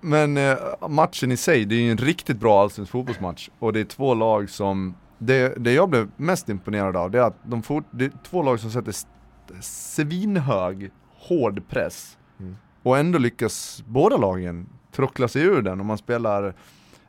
[0.00, 0.56] Men eh,
[0.88, 3.50] matchen i sig, det är ju en riktigt bra allsvensk fotbollsmatch.
[3.58, 7.22] Och det är två lag som det, det jag blev mest imponerad av det är
[7.22, 8.94] att de fort, det är två lag som sätter
[9.60, 10.90] svinhög,
[11.28, 12.14] hård press.
[12.40, 12.56] Mm.
[12.82, 15.80] och ändå lyckas båda lagen trockla sig ur den.
[15.80, 16.42] Och man spelar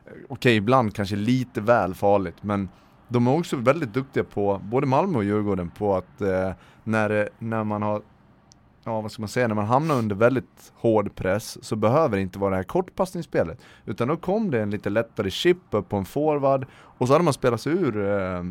[0.04, 2.68] okej okay, ibland kanske lite väl farligt men
[3.08, 6.52] de är också väldigt duktiga på, både Malmö och Djurgården, på att eh,
[6.84, 8.02] när, när man har
[8.84, 12.22] ja vad ska man säga, när man hamnar under väldigt hård press så behöver det
[12.22, 13.60] inte vara det här kortpassningsspelet.
[13.84, 17.24] Utan då kom det en lite lättare chip upp på en forward och så hade
[17.24, 18.44] man spelat sig ur, eh,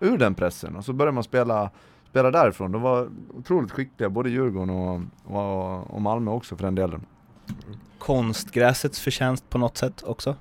[0.00, 1.70] ur den pressen och så började man spela,
[2.10, 2.72] spela därifrån.
[2.72, 7.06] De var otroligt skickliga, både Djurgården och, och, och Malmö också för den delen.
[7.98, 10.36] Konstgräsets förtjänst på något sätt också?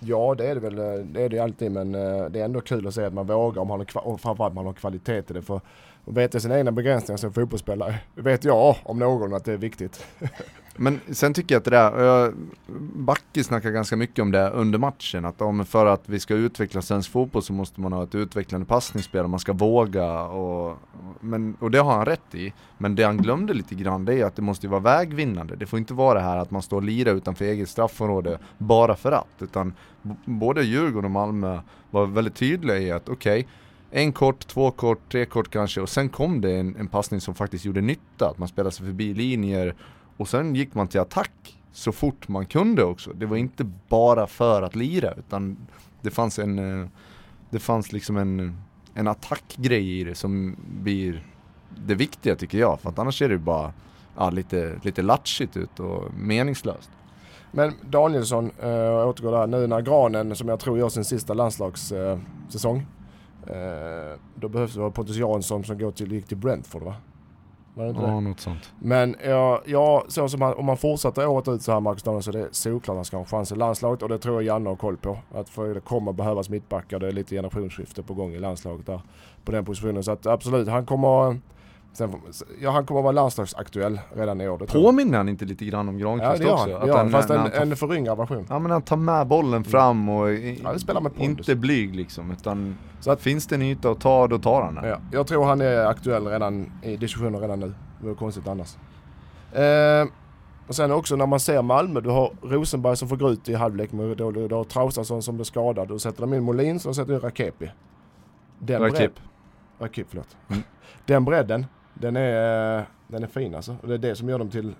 [0.00, 2.60] Ja det är det väl, eh, det är det alltid men eh, det är ändå
[2.60, 5.32] kul att se att man vågar om man har, och framförallt man har kvalitet i
[5.32, 5.42] det.
[5.42, 5.62] För att
[6.04, 10.06] veta sina egna begränsningar som fotbollsspelare vet jag om någon att det är viktigt.
[10.82, 12.32] Men sen tycker jag att det där,
[12.94, 16.82] Backe snackar ganska mycket om det under matchen, att om för att vi ska utveckla
[16.82, 20.78] svensk fotboll så måste man ha ett utvecklande passningsspel och man ska våga och,
[21.20, 22.52] men, och det har han rätt i.
[22.78, 25.56] Men det han glömde lite grann det är att det måste vara vägvinnande.
[25.56, 28.96] Det får inte vara det här att man står och lirar utanför eget straffområde bara
[28.96, 29.72] för att, utan
[30.24, 33.52] både Djurgården och Malmö var väldigt tydliga i att okej, okay,
[33.90, 37.34] en kort, två kort, tre kort kanske och sen kom det en, en passning som
[37.34, 38.28] faktiskt gjorde nytta.
[38.28, 39.74] Att man spelade sig förbi linjer
[40.20, 43.12] och sen gick man till attack så fort man kunde också.
[43.12, 45.56] Det var inte bara för att lira utan
[46.02, 46.88] det fanns en eh,
[47.50, 48.56] Det fanns liksom en,
[48.94, 51.26] en attackgrej i det som blir
[51.86, 52.80] det viktiga tycker jag.
[52.80, 53.72] För att annars ser det bara
[54.16, 56.90] ja, lite, lite latchigt ut och meningslöst.
[57.52, 61.34] Men Danielsson, eh, jag återgår där, nu när Granen som jag tror gör sin sista
[61.34, 62.86] landslagssäsong.
[63.46, 66.94] Eh, då behövs det Pontus Jansson som går till, gick till Brentford va?
[67.74, 68.20] Var det inte ja, det?
[68.20, 68.72] något sånt.
[68.78, 72.32] Men ja, ja så som han, om man fortsätter året ut så här Marcus Danielsson
[72.32, 74.34] så är det solklart att han ska ha en chans i landslaget och det tror
[74.34, 75.18] jag Janne har koll på.
[75.34, 79.00] Att för det kommer behövas mittbackar, det är lite generationsskifte på gång i landslaget där
[79.44, 80.04] på den positionen.
[80.04, 81.38] Så att absolut, han kommer
[81.92, 82.14] Sen,
[82.60, 84.58] ja, han kommer vara landslagsaktuell redan i år.
[84.58, 86.70] Påminner han inte lite grann om Granqvist ja, också?
[86.70, 88.46] Ja, att han, fast en, tar, en föryngrad version.
[88.48, 90.74] Ja men han tar med bollen fram och ja,
[91.18, 92.30] inte blyg liksom.
[92.30, 94.84] Utan så att, finns det en yta att ta, då tar han den.
[94.84, 97.74] Ja, jag tror han är aktuell redan i diskussionen redan nu.
[98.00, 98.76] Det vore konstigt annars.
[99.52, 100.08] Eh,
[100.66, 103.54] och sen också när man ser Malmö, du har Rosenberg som får gå ut i
[103.54, 106.94] halvlek, du, du, du har Traustason som blir skadad, du sätter de in Molin, så
[106.94, 107.70] sätter du Rakepi.
[108.58, 109.12] Den Rakip.
[109.78, 110.36] Rakip, förlåt.
[110.48, 110.62] Mm.
[111.06, 111.66] Den bredden,
[112.00, 113.76] den är, den är fin alltså.
[113.82, 114.74] Och det är det som gör dem till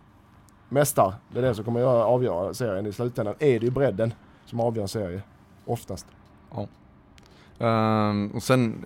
[0.69, 1.15] mästare.
[1.33, 3.35] Det är det som kommer att avgöra serien i slutändan.
[3.39, 4.13] Är det ju bredden
[4.45, 5.23] som avgör en serie.
[5.65, 6.07] Oftast.
[6.55, 6.67] Ja.
[8.09, 8.85] Um, och sen,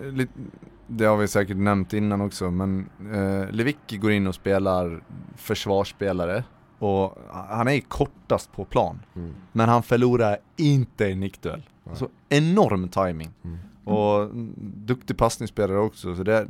[0.87, 5.03] det har vi säkert nämnt innan också, men uh, Lewicki går in och spelar
[5.37, 6.44] försvarsspelare.
[6.79, 9.01] Och han är kortast på plan.
[9.16, 9.35] Mm.
[9.53, 11.62] Men han förlorar inte en nickduell.
[11.90, 13.31] Alltså enorm timing.
[13.44, 13.59] Mm.
[13.85, 16.16] Och duktig passningsspelare också.
[16.16, 16.47] Så det,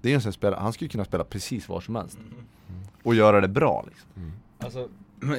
[0.00, 2.18] det är en sån spelare, han skulle kunna spela precis var som helst.
[2.18, 2.44] Mm.
[3.02, 4.08] Och göra det bra liksom.
[4.16, 4.32] Mm.
[4.58, 4.88] Alltså,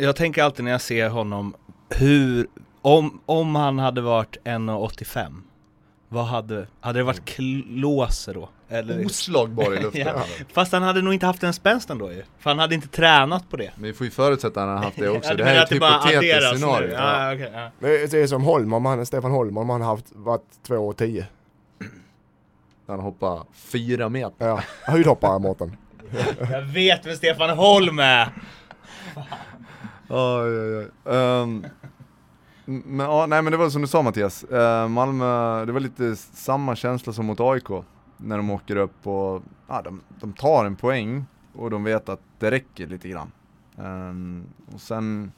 [0.01, 1.55] Jag tänker alltid när jag ser honom,
[1.89, 2.47] hur,
[2.81, 5.41] om, om han hade varit 1,85
[6.09, 8.49] Vad hade, hade det varit klåse då?
[8.69, 9.05] Eller?
[9.05, 10.01] Oslagbar i luften.
[10.07, 10.23] Ja.
[10.53, 13.49] Fast han hade nog inte haft den spänsten då ju, för han hade inte tränat
[13.49, 15.35] på det Men vi får ju förutsätta att han har haft det också.
[15.35, 16.93] Det här är ett bara hypotetiskt scenario.
[16.93, 17.69] Ja, okej, ja.
[17.79, 21.23] Det är som Holm, om han, Stefan Holm, om han har haft, varit 2,10.
[22.87, 24.47] Han hoppar fyra meter.
[24.47, 25.77] Ja, höjdhoppare Mårten.
[26.51, 28.29] Jag vet vem Stefan Holm är!
[30.09, 31.13] Oj, oj, oj.
[31.15, 31.65] Ehm,
[32.65, 36.15] men, ja, nej men det var som du sa Mattias, Eh, Malmö, det var lite
[36.15, 37.69] samma känsla som mot AIK
[38.17, 42.21] när de åker upp och ja, de, de tar en poäng och de vet att
[42.39, 43.31] det räcker lite grann.
[43.77, 45.31] Ehm, och sen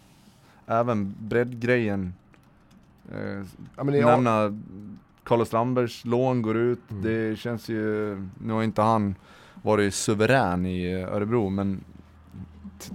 [0.65, 2.13] även breddgrejen,
[3.15, 3.45] uh,
[3.77, 4.59] Ja, nämna
[5.27, 7.03] Carlos Strandbergs lån går ut, Mm.
[7.03, 9.15] det känns ju, nu har inte han
[9.63, 11.83] varit suverän i Örebro men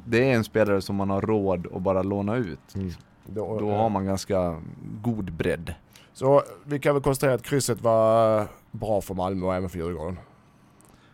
[0.04, 2.74] det är en spelare som man har råd att bara låna ut.
[2.74, 2.90] Mm.
[3.26, 4.56] då, Då har man ganska
[5.02, 5.74] god bredd.
[6.12, 10.18] Så vi kan väl konstatera att krysset var bra för Malmö och även för Djurgården.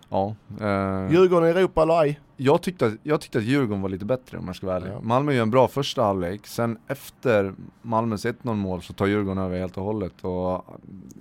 [0.09, 0.35] Ja.
[0.61, 2.20] Eh, Djurgården i Europa eller ej?
[2.40, 4.90] Jag, tyckte, att- jag tyckte att Djurgården var lite bättre om jag ska vara ärlig.
[4.92, 5.01] Ja.
[5.03, 9.59] Malmö gör en bra första halvlek, sen efter Malmös 1-0 mål så tar Djurgården över
[9.59, 10.24] helt och hållet.
[10.24, 10.64] Och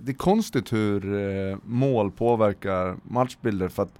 [0.02, 3.98] det är konstigt hur eh, mål påverkar matchbilder för att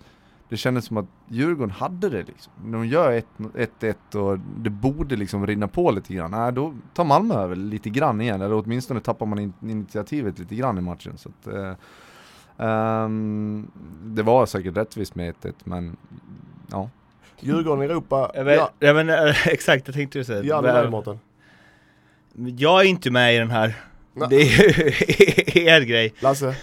[0.48, 2.52] det kändes som att Djurgården hade det liksom.
[2.72, 6.30] De gör 1 1-1 och det borde liksom rinna på lite grann.
[6.30, 10.54] Nej, då tar Malmö över lite grann igen, eller åtminstone tappar man in initiativet lite
[10.54, 11.18] grann i matchen.
[11.18, 11.74] Så att, eh,
[12.66, 13.70] ehm,
[14.04, 15.96] det var säkert rättvist med 1-1 men
[16.70, 16.90] ja.
[17.40, 18.30] Djurgården i Europa?
[18.34, 19.10] Jag, vet, Ja, jag men,
[19.46, 21.18] exakt, jag tänkte ju säga ja det är det, Mårten.
[22.58, 23.74] Jag är inte med i den här
[24.14, 24.28] Nej.
[24.30, 26.56] Det är ju er grej Lasse?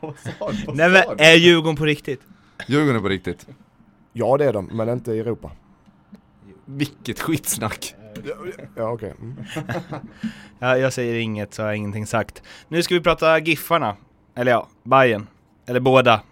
[0.74, 2.20] Nej men, är Djurgården på riktigt?
[2.66, 3.46] Djurgården är på riktigt.
[4.12, 5.50] Ja det är de, men inte i Europa.
[6.64, 7.94] Vilket skitsnack.
[8.76, 9.14] Ja okej.
[9.20, 9.36] Mm.
[10.58, 12.42] Ja, jag säger inget så har jag ingenting sagt.
[12.68, 13.96] Nu ska vi prata Giffarna.
[14.34, 15.26] Eller ja, Bayern.
[15.66, 16.22] Eller båda.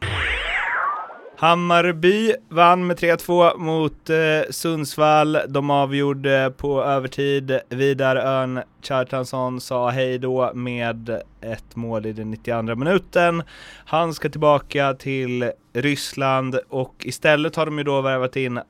[1.39, 5.39] Hammarby vann med 3-2 mot eh, Sundsvall.
[5.49, 7.61] De avgjorde på övertid.
[7.69, 13.43] Vidar Örn Kjartansson sa hej då med ett mål i den 92 minuten.
[13.85, 18.61] Han ska tillbaka till Ryssland och istället har de ju då värvat in,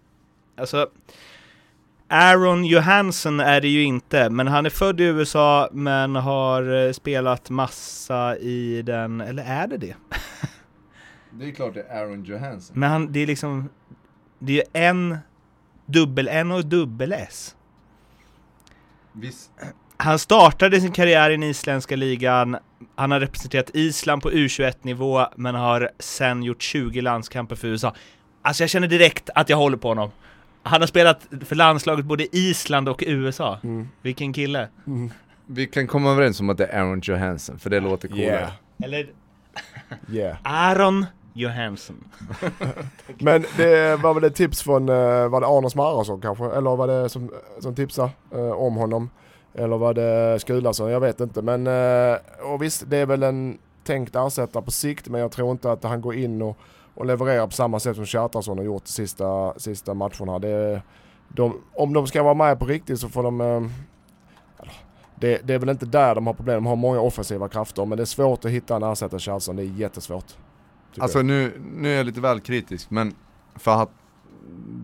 [0.61, 0.89] alltså
[2.09, 6.93] Aaron Johansson är det ju inte, men han är född i USA men har eh,
[6.93, 9.95] spelat massa i den, eller är det det?
[11.39, 12.79] Det är klart det är Aaron Johansson.
[12.79, 13.69] Men han, det är liksom,
[14.39, 15.19] det är en
[15.87, 17.57] dubbel N och dubbel S.
[19.13, 19.51] Visst.
[19.97, 22.57] Han startade sin karriär i den isländska ligan,
[22.95, 27.95] han har representerat Island på U21-nivå, men har sen gjort 20 landskamper för USA.
[28.43, 30.11] Alltså jag känner direkt att jag håller på honom.
[30.63, 33.59] Han har spelat för landslaget både i Island och USA.
[33.63, 33.89] Mm.
[34.03, 34.69] Vilken kille.
[34.87, 35.11] Mm.
[35.47, 38.27] Vi kan komma överens om att det är Aaron Johansson, för det låter coolare.
[38.27, 38.53] Yeah.
[38.83, 39.07] Eller
[40.13, 40.37] Yeah.
[40.43, 42.05] Aaron Johansson.
[43.19, 46.45] Men det var väl ett tips från, eh, var det Arnos Marason kanske?
[46.45, 49.11] Eller var det som, som tipsade eh, om honom?
[49.55, 50.91] Eller var det Skulason?
[50.91, 51.43] Jag vet inte.
[51.43, 52.19] Men eh,
[52.53, 55.09] och visst, det är väl en tänkt ersättare på sikt.
[55.09, 56.59] Men jag tror inte att han går in och,
[56.95, 60.39] och levererar på samma sätt som Kjartansson har gjort de sista, sista matcherna.
[60.39, 60.83] Det,
[61.29, 63.41] de, om de ska vara med på riktigt så får de...
[63.41, 63.63] Eh,
[65.21, 66.55] det, det är väl inte där de har problem.
[66.55, 67.85] De har många offensiva krafter.
[67.85, 69.57] Men det är svårt att hitta en ersättare Kjartansson.
[69.57, 70.37] Det är jättesvårt.
[70.99, 73.15] Alltså nu, nu är jag lite väl kritisk, men
[73.55, 73.91] för att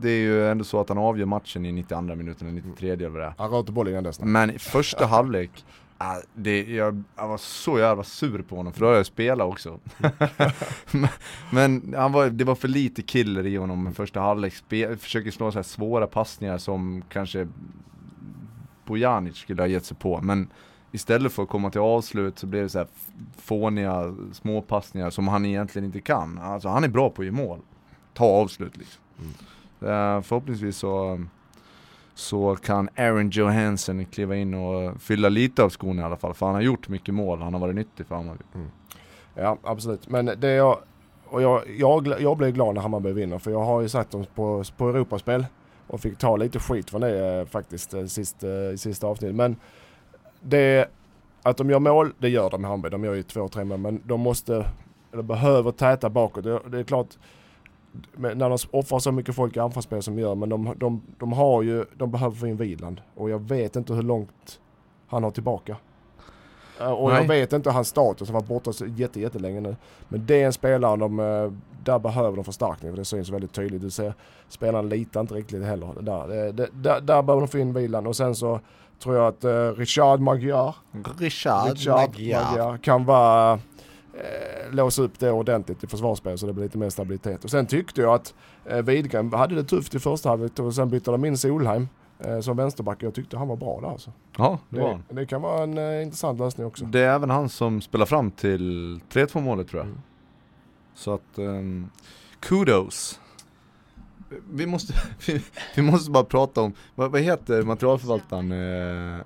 [0.01, 3.09] det är ju ändå så att han avgör matchen i 92 minuten eller 93 eller
[3.09, 3.35] vad det är.
[3.39, 4.21] Han rörde bollen innan dess.
[4.21, 5.51] Men i första halvlek,
[6.01, 9.47] äh, det, jag, jag var så jävla sur på honom för då har jag spelat
[9.47, 9.81] också.
[10.91, 11.09] men
[11.51, 15.31] men han var, det var för lite killer i honom i första halvlek, Spe, försöker
[15.31, 17.49] slå så här svåra passningar som kanske
[18.85, 20.21] Bojanic skulle ha gett sig på.
[20.23, 20.49] Men
[20.93, 22.89] istället för att komma till avslut så blir det så här
[23.37, 26.39] fåniga småpassningar som han egentligen inte kan.
[26.39, 27.59] Alltså han är bra på att ge mål.
[28.15, 29.03] Ta avslut liksom.
[29.81, 31.21] Eh, förhoppningsvis så
[32.15, 36.35] så kan Aaron Johansson kliva in och fylla lite av skon i alla fall.
[36.35, 38.45] För han har gjort mycket mål, han har varit nyttig för Hammarby.
[39.35, 40.09] Ja, absolut.
[40.09, 40.79] Men det jag,
[41.25, 44.27] och jag, jag, jag blev glad när Hammarby vinner för jag har ju satt dem
[44.35, 45.47] på, på Europaspel
[45.87, 49.37] och fick ta lite skit från det eh, faktiskt eh, sist, i sista avsnittet.
[49.37, 49.57] Men
[50.43, 50.89] det,
[51.43, 52.89] att de gör mål, det gör de i Hammarby.
[52.89, 53.79] De gör ju två, tre mål.
[53.79, 54.67] Men de måste,
[55.13, 56.45] eller behöver täta bakåt.
[56.45, 57.19] Det, det är klart,
[58.17, 61.63] när de offrar så mycket folk i anfallsspel som gör, men de, de, de har
[61.63, 63.01] ju, de behöver få in Wieland.
[63.15, 64.61] Och jag vet inte hur långt
[65.07, 65.77] han har tillbaka.
[66.81, 67.21] Eh, Och Nej.
[67.21, 69.77] jag vet inte hans status, han har varit borta så jätte, jättelänge nu.
[70.09, 71.53] Men det är en spelare de, eh,
[71.85, 73.83] där behöver de förstärkning för det syns väldigt tydligt.
[73.83, 74.15] Du ser,
[74.49, 75.95] spelarna litar inte riktigt heller.
[76.01, 78.61] Där, det, det, där, där behöver de få in vilan och sen så
[79.03, 80.75] tror jag att uh, Richard Magyar,
[81.19, 83.53] Richard, Richard Magyar kan vara
[84.15, 87.45] eh, låsa upp det ordentligt i försvarsspel så det blir lite mer stabilitet.
[87.45, 88.35] Och sen tyckte jag att
[88.65, 91.89] eh, Widgren hade det tufft i första halvlek och sen bytte de in Solheim
[92.19, 93.03] eh, som vänsterback.
[93.03, 94.13] Jag tyckte han var bra där alltså.
[94.37, 95.05] Ja, det var han.
[95.09, 96.85] Det, det kan vara en eh, intressant lösning också.
[96.85, 99.87] Det är även han som spelar fram till 3-2 målet tror jag.
[99.87, 100.01] Mm.
[100.95, 101.89] Så att, ehm,
[102.41, 103.21] kudos.
[104.53, 104.95] Vi måste,
[105.27, 105.43] vi,
[105.77, 108.53] vi måste bara prata om, vad, vad heter materialförvaltaren?
[108.53, 109.21] Eh,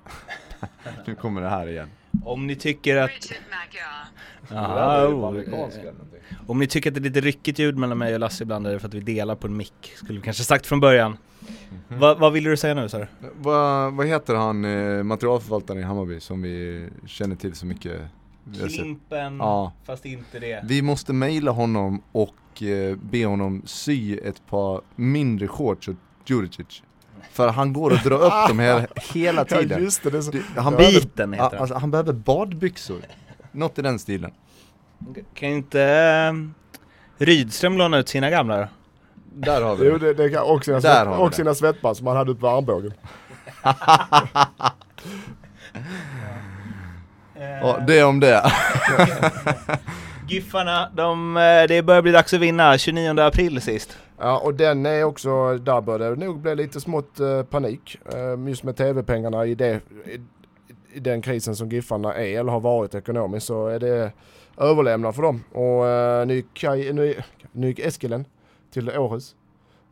[1.05, 1.89] nu kommer det här igen.
[2.25, 3.31] Om ni tycker att...
[4.51, 5.43] Aha, oh.
[6.47, 8.73] Om ni tycker att det är lite ryckigt ljud mellan mig och Lasse ibland är
[8.73, 9.91] det för att vi delar på en mick.
[9.95, 11.17] Skulle vi kanske sagt från början.
[11.87, 11.99] Mhm.
[11.99, 13.07] Va, vad ville du säga nu du?
[13.37, 18.01] Vad, vad heter han, eh, materialförvaltaren i Hammarby som vi känner till så mycket?
[18.67, 19.73] Klimpen, Ja.
[19.85, 20.61] fast inte det.
[20.63, 25.95] Vi måste mejla honom och eh, be honom sy ett par mindre shorts åt
[26.25, 26.83] Djuricic.
[27.31, 29.83] För han går och drar upp dem hela, hela Ja tiden.
[29.83, 31.59] just det, det är så, Det- Han, Ja, behöver, Biten ja, heter den.
[31.61, 33.01] alltså, han behöver badbyxor.
[33.51, 34.31] Något i den stilen.
[35.33, 36.33] Kan inte eh,
[37.25, 38.67] Rydström låna ut sina gamla då?
[39.33, 40.13] Där har vi Jo, det.
[40.13, 41.35] det, det kan, och sina, Där svett, och det.
[41.35, 42.93] sina svettband som han hade ut på armbågen.
[47.61, 48.51] Ja, det om det.
[50.29, 53.97] Giffarna, de, eh, det börjar bli dags att vinna 29 april sist.
[54.17, 57.97] Ja, och den är också, där bör det nog bli lite smått eh, panik.
[58.13, 60.19] Eh, just med tv-pengarna i, det, i,
[60.93, 64.11] i den krisen som Giffarna är eller har varit ekonomiskt så är det
[64.57, 65.43] överlämnat för dem.
[65.51, 67.21] Och eh, nu, gick Kai, nu,
[67.51, 68.25] nu gick Eskilän
[68.73, 69.35] till Århus.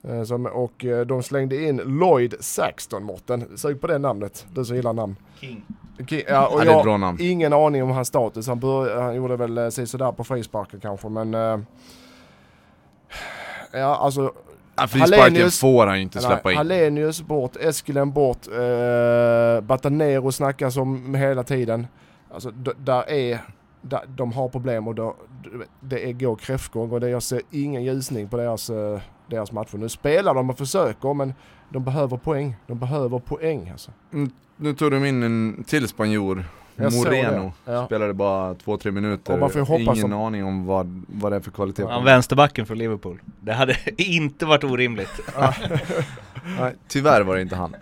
[0.03, 3.57] Eh, som, och de slängde in Lloyd Saxton, Morten.
[3.57, 5.15] Sug på det namnet, du som gillar namn.
[5.39, 5.65] King.
[5.97, 7.17] Ja, och Ja, det är ett jag, bra namn.
[7.21, 8.47] ingen aning om hans status.
[8.47, 11.33] Han, bör, han gjorde väl eh, sådär på frisparken kanske men...
[11.33, 11.59] Eh,
[13.71, 14.31] ja alltså...
[14.77, 16.57] Ja, Frisparken Hallenius- får han ju inte släppa nej, in.
[16.57, 21.87] Hallenius bort, Eskilén bort, eh, Batanero snackas om hela tiden.
[22.33, 23.39] Alltså där är...
[23.81, 25.15] Där, de har problem och då,
[25.79, 28.71] det är går kräftgång och det, jag ser ingen ljusning på deras,
[29.27, 29.77] deras matcher.
[29.77, 31.33] Nu spelar de och försöker men
[31.69, 32.55] de behöver poäng.
[32.67, 33.91] De behöver poäng alltså.
[34.57, 36.45] Nu tog de in en till spanjor,
[36.75, 37.53] Jag Moreno.
[37.65, 37.85] Ja.
[37.85, 39.33] Spelade bara 2-3 minuter.
[39.33, 41.87] Och man får hoppas Ingen som- aning om vad, vad det är för kvalitet på
[41.89, 42.05] honom.
[42.05, 43.21] vänsterbacken från Liverpool.
[43.41, 45.19] Det hade inte varit orimligt.
[46.87, 47.75] Tyvärr var det inte han.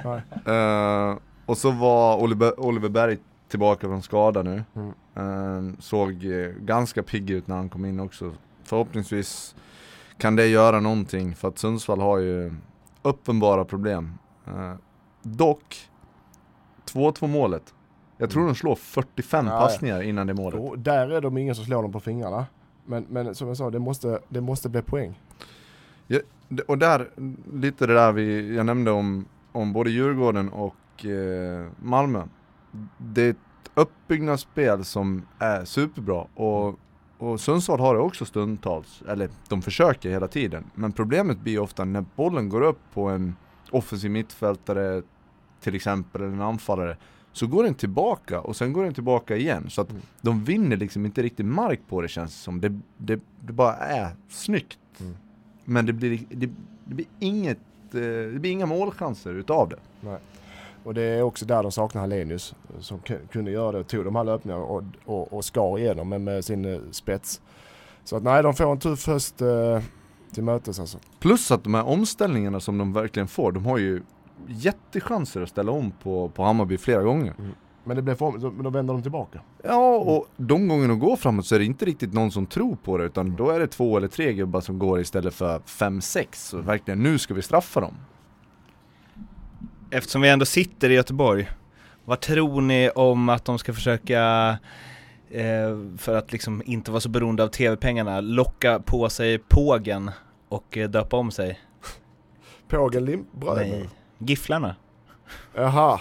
[0.45, 3.17] Eh, och så var Oliver, Oliver Berg
[3.49, 4.63] tillbaka från skada nu.
[4.76, 4.93] Mm.
[5.74, 8.32] Eh, såg eh, ganska pigg ut när han kom in också.
[8.63, 9.55] Förhoppningsvis
[10.17, 12.53] kan det göra någonting för att Sundsvall har ju
[13.01, 14.13] uppenbara problem.
[14.47, 14.74] Eh,
[15.21, 15.89] dock,
[16.94, 17.74] 2-2 målet.
[18.18, 19.54] Jag tror de slår 45 Mm.
[19.54, 19.68] Ja, ja.
[19.68, 20.60] passningar innan det målet.
[20.60, 22.46] Och där är de ingen som slår dem på fingrarna.
[22.86, 25.20] Men, men som jag sa, det måste, det måste bli poäng.
[26.48, 27.10] Det- Och där,
[27.54, 32.24] lite det där vi, jag nämnde om, om både Djurgården och eh, Malmö.
[32.98, 33.38] Det är ett
[33.76, 36.80] uppbyggnadsspel som är superbra och,
[37.18, 40.64] och Sundsvall har det också stundtals, eller de försöker hela tiden.
[40.76, 43.36] Men problemet blir ofta när bollen går upp på en
[43.72, 45.02] offensiv mittfältare
[45.64, 46.97] till exempel, eller en anfallare,
[47.32, 49.70] så går den tillbaka och sen går den tillbaka igen.
[49.70, 50.01] Så att Mm.
[50.22, 52.61] de vinner liksom inte riktigt mark på det känns som.
[52.61, 54.80] Det, det, det bara är snyggt.
[54.99, 55.14] Mm.
[55.66, 56.49] Men det blir, det,
[56.86, 57.57] det blir inget,
[57.93, 59.80] eh, det blir inga målchanser utav det.
[60.84, 63.84] Och det är också där de saknar Hallenius som ku- kunde göra det.
[63.84, 67.41] Tog de här löpningarna och, och, och skar igenom med, med sin eh, spets.
[68.03, 69.82] Så att nej, de får en tuff höst eh,
[70.34, 70.97] till mötes alltså.
[71.20, 74.01] Plus att de här omställningarna som de verkligen får, de har ju
[74.47, 77.34] jättechanser att ställa om på, på Hammarby flera gånger.
[77.84, 79.41] Men det blev för, då, då vänder de tillbaka.
[79.63, 82.75] Ja, och de gånger de går framåt så är det inte riktigt någon som tror
[82.75, 86.01] på det, utan då är det två eller tre gubbar som går istället för fem,
[86.01, 86.47] sex.
[86.47, 87.93] Så verkligen, nu ska vi straffa dem.
[89.89, 91.49] Eftersom vi ändå sitter i Göteborg,
[92.05, 94.49] vad tror ni om att de ska försöka,
[95.29, 100.11] eh, för att liksom inte vara så beroende av tv-pengarna, locka på sig pågen
[100.49, 101.59] och eh, döpa om sig?
[102.67, 103.57] Pågen Limbröd?
[103.57, 103.89] Nej,
[104.26, 104.76] Gifflarna.
[105.55, 105.99] Jaha.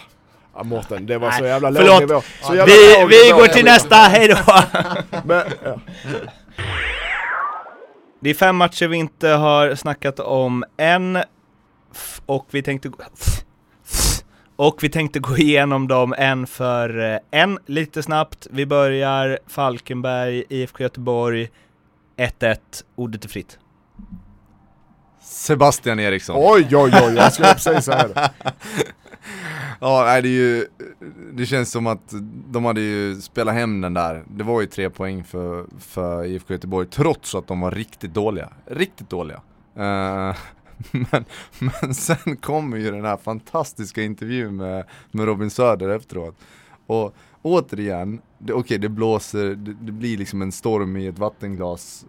[0.55, 2.01] Ja, Mårten, det var så Nej, jävla låg förlåt.
[2.01, 2.23] nivå.
[2.43, 3.39] Så jävla Vi, låg vi nivå.
[3.39, 4.37] går till nästa, hejdå!
[5.25, 5.79] Men, ja.
[8.21, 11.19] Det är fem matcher vi inte har snackat om än,
[12.27, 12.91] och vi tänkte
[14.57, 18.47] och vi tänkte gå igenom dem en för eh, en lite snabbt.
[18.51, 21.49] Vi börjar Falkenberg, IFK Göteborg,
[22.17, 22.57] 1-1,
[22.97, 23.59] ordet är fritt.
[25.33, 26.37] Sebastian Eriksson.
[26.39, 28.31] Oj, oj, oj, jag skulle precis säga det.
[29.81, 30.67] Ja, nej, det är ju,
[31.33, 32.15] det känns som att
[32.49, 34.25] de hade ju spelat hem den där.
[34.29, 38.49] Det var ju tre poäng för, för IFK Göteborg, trots att de var riktigt dåliga.
[38.67, 39.37] Riktigt dåliga.
[39.77, 40.37] Uh,
[41.11, 41.25] men,
[41.59, 46.37] men sen kommer ju den här fantastiska intervjun med, med Robin Söder efteråt.
[46.87, 52.07] Och återigen, okej okay, det blåser, det, det, blir liksom en storm i ett vattenglas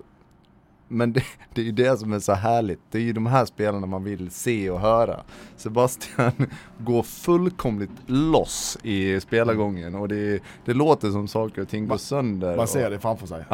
[0.88, 1.24] men det,
[1.54, 2.80] det, är ju det som är så härligt.
[2.92, 5.24] Det är ju de här spelarna man vill se och höra.
[5.58, 6.32] Sebastian
[6.78, 12.58] går fullkomligt loss i spelargången och det, det låter som saker och ting går sönder.
[12.58, 12.92] Man ser och...
[12.92, 13.46] det framför sig.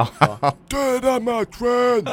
[0.68, 2.08] Döda matchen!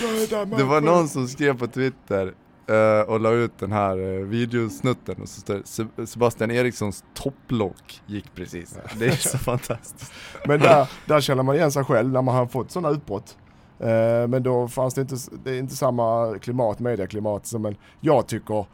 [0.00, 0.50] Döda matchen!
[0.58, 2.34] Det var någon som skrev på Twitter
[2.70, 8.00] Uh, och la ut den här uh, videosnutten och så står det Sebastian Erikssons topplock
[8.06, 8.78] gick precis.
[8.98, 10.12] Det är så fantastiskt.
[10.46, 13.36] Men där, där känner man igen sig själv när man har fått sådana utbrott.
[13.84, 17.52] Eh, men då fanns det inte, det är inte samma klimat, medieklimat.
[17.52, 18.66] Men jag tycker,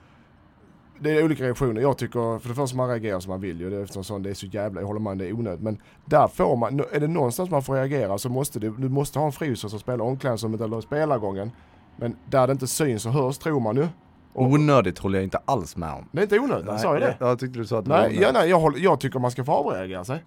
[0.98, 1.80] det är olika reaktioner.
[1.80, 3.70] Jag tycker, för det första man reagerar som man vill ju.
[3.70, 5.60] Det, eftersom det är så jävla, jag håller med det är onödigt.
[5.60, 9.18] Men där får man, är det någonstans man får reagera så måste det, du måste
[9.18, 11.50] ha en frysare som spelar omklädningsrummet eller spelargången.
[11.96, 13.88] Men där det inte syns och hörs tror man ju.
[14.32, 16.08] Och, onödigt håller jag inte alls med om.
[16.12, 17.16] Det är inte onödigt, nej, sa jag det?
[17.20, 18.22] Jag tyckte du sa att det nej, var onödigt.
[18.22, 20.24] Ja, nej, jag, håller, jag tycker man ska få avreagera sig.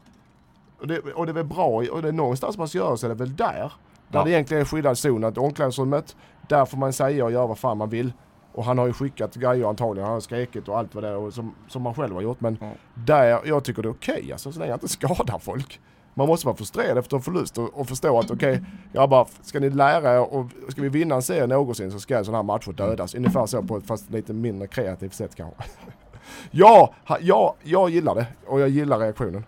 [0.80, 3.08] Och det, och det är väl bra, och det är någonstans man ska göra så
[3.08, 3.72] är det väl där.
[4.14, 4.26] Där ja.
[4.26, 6.16] det egentligen är skyddad zon, att omklädningsrummet,
[6.48, 8.14] där får man säga och göra vad fan man vill.
[8.54, 11.32] Och han har ju skickat grejer antagligen, han har skrikit och allt vad det är
[11.32, 12.42] som, som man själv har gjort.
[12.42, 12.72] Men ja.
[12.94, 15.80] där, jag tycker det är okej okay, alltså så länge jag inte skadar folk.
[16.14, 19.60] Man måste vara frustrerad efter en förlust och, och förstå att okej, okay, grabbar, ska
[19.60, 22.72] ni lära er och ska vi vinna en serie någonsin så ska sådana här matcher
[22.72, 23.16] dödas.
[23.16, 25.64] Ungefär så på ett fast lite mindre kreativt sätt kanske.
[26.52, 29.46] ja, ja, jag gillar det och jag gillar reaktionen.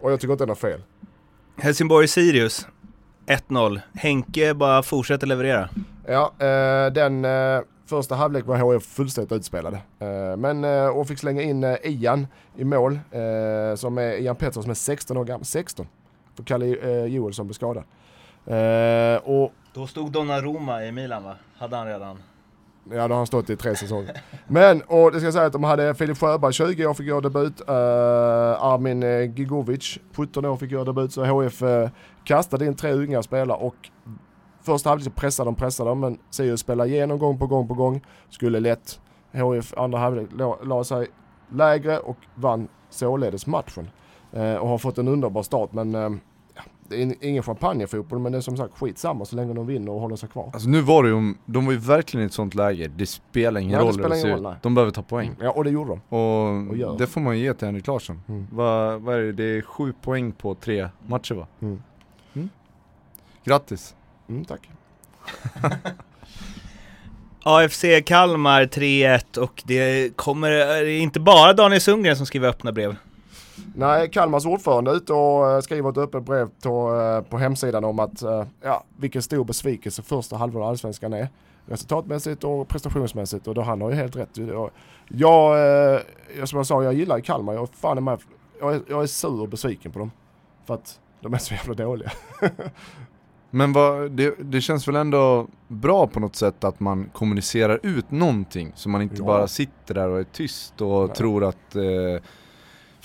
[0.00, 0.82] Och jag tycker inte det är något fel.
[1.56, 2.66] Helsingborg-Sirius,
[3.28, 3.80] 1-0.
[3.94, 5.68] Henke bara fortsätter leverera.
[6.06, 9.76] Ja, eh, den eh, första halvlek var HIF fullständigt utspelade.
[9.98, 12.26] Eh, men, eh, och fick slänga in eh, Ian
[12.56, 15.44] i mål, eh, som är Ian Pettersson som är 16 år gammal.
[15.44, 15.86] 16!
[16.36, 17.84] För Kalle eh, Joelsson blev skadad.
[19.22, 21.36] och Då stod Donnarumma i Milan va?
[21.58, 22.18] Hade han redan?
[22.90, 24.22] Ja, då har han stått i tre säsonger.
[24.46, 27.20] Men, och det ska jag säga att de hade Filip Sjöberg, 20 år, fick göra
[27.20, 27.60] debut.
[27.60, 27.74] Uh,
[28.64, 31.12] Armin eh, Gigovic, 17 år, fick göra debut.
[31.12, 31.90] Så HF uh, eh,
[32.24, 33.74] kastade in tre unga spelare och
[34.62, 37.74] första halvlek så pressade de, pressade de, men Sirius spelade igenom gång på gång på
[37.74, 38.04] gång.
[38.30, 39.00] Skulle lätt.
[39.32, 40.28] HF andra halvlek
[40.62, 41.06] la sig
[41.52, 43.90] lägre och vann således matchen.
[44.36, 46.10] Uh, och har fått en underbar start, men uh,
[46.88, 50.00] det är ingen champagnefotboll men det är som sagt skitsamma så länge de vinner och
[50.00, 50.50] håller sig kvar.
[50.52, 53.60] Alltså nu var det ju, de var ju verkligen i ett sånt läge, det spelar
[53.60, 54.62] ingen nej, roll hur det ser ut.
[54.62, 55.36] De behöver ta poäng.
[55.40, 56.16] Ja och det gjorde de.
[56.16, 58.22] Och, och det får man ju ge till Henrik Larsson.
[58.28, 58.46] Mm.
[58.52, 61.46] Vad va är det, det är sju poäng på tre matcher va?
[61.60, 61.82] Mm.
[62.34, 62.48] Mm.
[63.44, 63.94] Grattis!
[64.28, 64.70] Mm, tack.
[67.42, 72.72] AFC Kalmar 3-1 och det kommer, det är inte bara Daniel Sundgren som skriver öppna
[72.72, 72.96] brev.
[73.74, 77.98] Nej, Kalmars ordförande ute och eh, skriver ett öppet brev på, eh, på hemsidan om
[77.98, 81.28] att eh, ja, vilken stor besvikelse första halvan av allsvenskan är.
[81.66, 84.36] Resultatmässigt och prestationsmässigt och då han har ju helt rätt.
[84.36, 84.70] Jag,
[85.08, 87.54] jag, som jag sa, jag gillar Kalmar.
[87.54, 88.18] Jag, fan är med,
[88.60, 90.10] jag, är, jag är sur och besviken på dem.
[90.66, 92.10] För att de är så jävla dåliga.
[93.50, 98.10] Men vad, det, det, känns väl ändå bra på något sätt att man kommunicerar ut
[98.10, 99.24] någonting så man inte ja.
[99.24, 101.16] bara sitter där och är tyst och Nej.
[101.16, 102.22] tror att eh,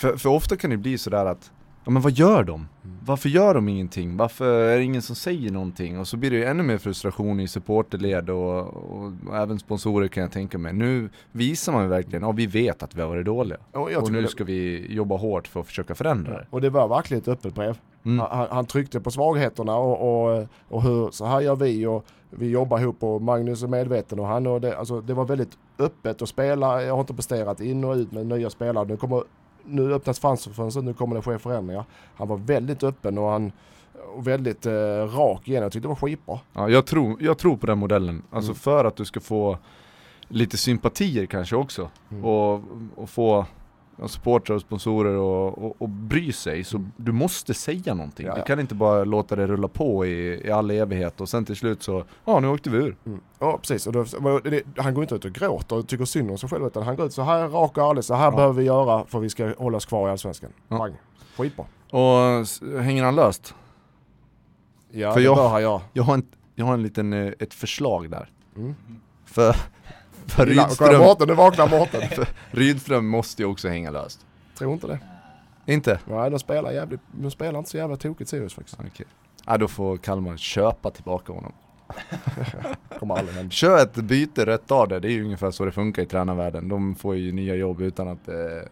[0.03, 1.51] för, för ofta kan det bli sådär att,
[1.85, 2.67] ja men vad gör de?
[2.83, 2.97] Mm.
[3.05, 4.17] Varför gör de ingenting?
[4.17, 5.99] Varför är det ingen som säger någonting?
[5.99, 10.07] Och så blir det ju ännu mer frustration i supporterled och, och, och även sponsorer
[10.07, 10.73] kan jag tänka mig.
[10.73, 13.57] Nu visar man ju verkligen, ja vi vet att vi har varit dåliga.
[13.71, 16.47] Och, och nu ska vi jobba hårt för att försöka förändra det.
[16.49, 17.77] Och det var verkligen ett öppet brev.
[18.05, 18.25] Mm.
[18.31, 22.49] Han, han, tryckte på svagheterna och, och, och hur, så här gör vi och vi
[22.49, 26.21] jobbar ihop och Magnus är medveten och han och det, alltså det var väldigt öppet
[26.21, 26.83] att spela.
[26.83, 28.85] Jag har inte presterat in och ut med nya spelare.
[28.85, 29.23] Nu kommer
[29.65, 31.85] nu öppnas fönstret, nu kommer det ske förändringar.
[32.15, 33.51] Han var väldigt öppen och han
[34.15, 34.71] och väldigt eh,
[35.17, 35.63] rak igen.
[35.63, 36.39] Jag tyckte det var skitbra.
[36.53, 38.23] Ja, jag tror, jag tror på den modellen.
[38.29, 38.55] Alltså mm.
[38.55, 39.57] för att du ska få
[40.27, 41.89] lite sympatier kanske också.
[42.11, 42.25] Mm.
[42.25, 42.61] Och,
[42.95, 43.45] och få
[44.05, 46.63] supportrar och sponsorer och, och, och bry sig.
[46.63, 46.91] Så mm.
[46.97, 48.25] du måste säga någonting.
[48.25, 51.45] Ja, Du kan inte bara låta det rulla på i, i all evighet och sen
[51.45, 52.95] till slut så, ja nu åkte vi ur.
[53.05, 53.19] Mm.
[53.39, 54.03] Ja precis, och då,
[54.39, 56.95] det, han går inte ut och gråter och tycker synd om sig själv utan han
[56.95, 58.31] går ut så här rak och ärlig, så här ja.
[58.31, 60.51] behöver vi göra för att vi ska hålla oss kvar i Allsvenskan.
[60.67, 60.77] Ja.
[60.77, 60.93] Bang.
[61.37, 61.65] Skitbra.
[61.91, 63.55] Och hänger han löst?
[64.89, 65.81] Ja för det jag, bör han göra.
[65.93, 66.25] Jag har en,
[66.55, 68.29] jag har en liten, eh, ett förslag där.
[68.55, 68.75] Mm.
[69.25, 69.55] För
[70.27, 72.01] för Rydström, Mårten, nu vaknar Mårten.
[72.51, 74.25] Rydström måste ju också hänga löst.
[74.57, 74.99] Tror inte det.
[75.65, 75.99] Inte?
[76.05, 78.79] Nej, de spelar, jävligt, de spelar inte så jävla tokigt Sirius faktiskt.
[78.79, 79.05] Okay.
[79.45, 81.53] Ja, då får Kalmar köpa tillbaka honom.
[82.99, 83.51] Kommer aldrig hända.
[83.51, 86.69] Kör ett byte rätt av det, det är ju ungefär så det funkar i tränarvärlden.
[86.69, 88.67] De får ju nya jobb utan att det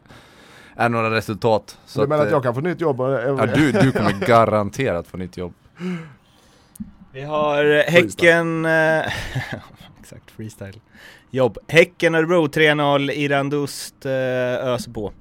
[0.75, 1.77] är några resultat.
[1.85, 2.99] Så du menar att eh, jag kan få nytt jobb?
[2.99, 5.53] Ja, du, du kommer garanterat få nytt jobb.
[7.11, 8.65] Vi har Häcken...
[8.65, 9.05] eh,
[9.99, 10.79] Exakt, freestyle.
[11.33, 11.57] Jobb.
[11.67, 15.13] Häcken Örebro 3-0, Irandust eh, öser på.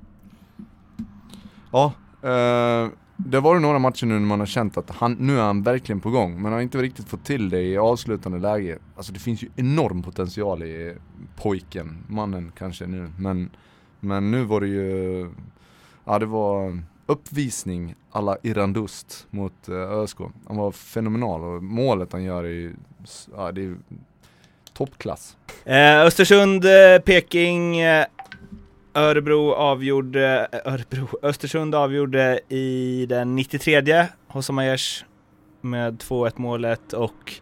[1.73, 1.93] Ja,
[2.23, 5.43] eh, det var det några matcher nu när man har känt att han, nu är
[5.43, 8.79] han verkligen på gång, men har inte riktigt fått till det i avslutande läge.
[8.97, 10.97] Alltså det finns ju enorm potential i
[11.37, 13.51] pojken, mannen kanske nu, men,
[14.01, 15.31] men nu var det ju,
[16.05, 20.19] ja det var uppvisning alla Irandust mot eh, ÖSK.
[20.47, 22.75] Han var fenomenal och målet han gör är ju,
[23.37, 23.77] ja det är ju
[24.81, 25.37] toppklass.
[25.65, 28.07] Eh, Östersund, eh, Peking, eh,
[28.95, 35.05] Örebro avgjorde, eh, Örebro, Östersund avgjorde i den 93 hos Amajers
[35.61, 37.41] med 2-1 målet och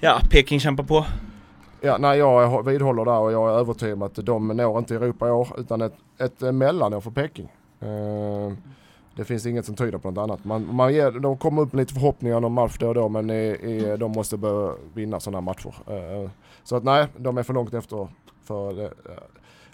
[0.00, 1.06] ja, Peking kämpar på.
[1.80, 5.28] Ja, nej, jag vidhåller där och jag är övertygad om att de når inte Europa
[5.28, 7.48] i år utan ett, ett mellanår för Peking.
[7.80, 8.52] Eh,
[9.16, 10.44] det finns inget som tyder på något annat.
[10.44, 13.30] Man, man ger, de kommer upp med lite förhoppningar om match då och då men
[13.30, 15.74] i, i, de måste börja vinna sådana matcher.
[15.86, 16.30] Eh,
[16.66, 18.08] så att nej, de är för långt efter.
[18.44, 18.90] För, eh,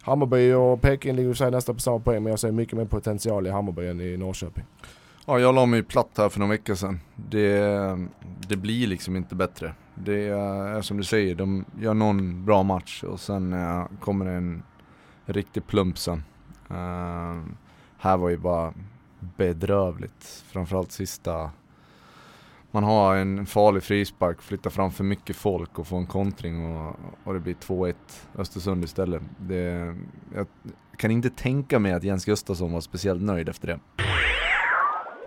[0.03, 2.85] Hammarby och Peking ligger i sig nästan på samma poäng men jag ser mycket mer
[2.85, 4.65] potential i Hammarby än i Norrköping.
[5.27, 7.01] Ja, jag la mig platt här för några veckor sedan.
[7.17, 7.99] Det,
[8.49, 9.75] det blir liksom inte bättre.
[9.95, 14.33] Det är som du säger, de gör någon bra match och sen uh, kommer det
[14.33, 14.63] en
[15.25, 16.25] riktig plump sen.
[16.71, 17.43] Uh,
[17.99, 18.75] här var ju bara
[19.21, 21.51] bedrövligt, framförallt sista
[22.73, 26.97] man har en farlig frispark, flyttar fram för mycket folk och får en kontring och,
[27.25, 27.95] och det blir 2-1
[28.39, 29.23] Östersund istället.
[29.39, 29.95] Det,
[30.35, 30.47] jag
[30.97, 33.79] kan inte tänka mig att Jens Gustafsson var speciellt nöjd efter det.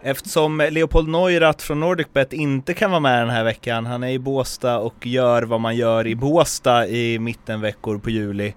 [0.01, 4.19] Eftersom Leopold Neurath från NordicBet inte kan vara med den här veckan, han är i
[4.19, 8.53] Båsta och gör vad man gör i Båsta i mittenveckor på juli,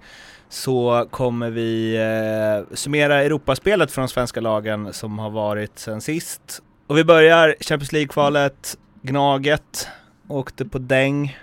[0.48, 6.62] så kommer vi eh, summera Europaspelet från de svenska lagen som har varit sen sist.
[6.88, 9.88] Och vi börjar Champions League-kvalet, Gnaget
[10.28, 11.36] åkte på däng,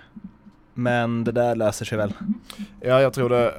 [0.74, 2.14] men det där löser sig väl?
[2.82, 3.54] Ja, jag tror det.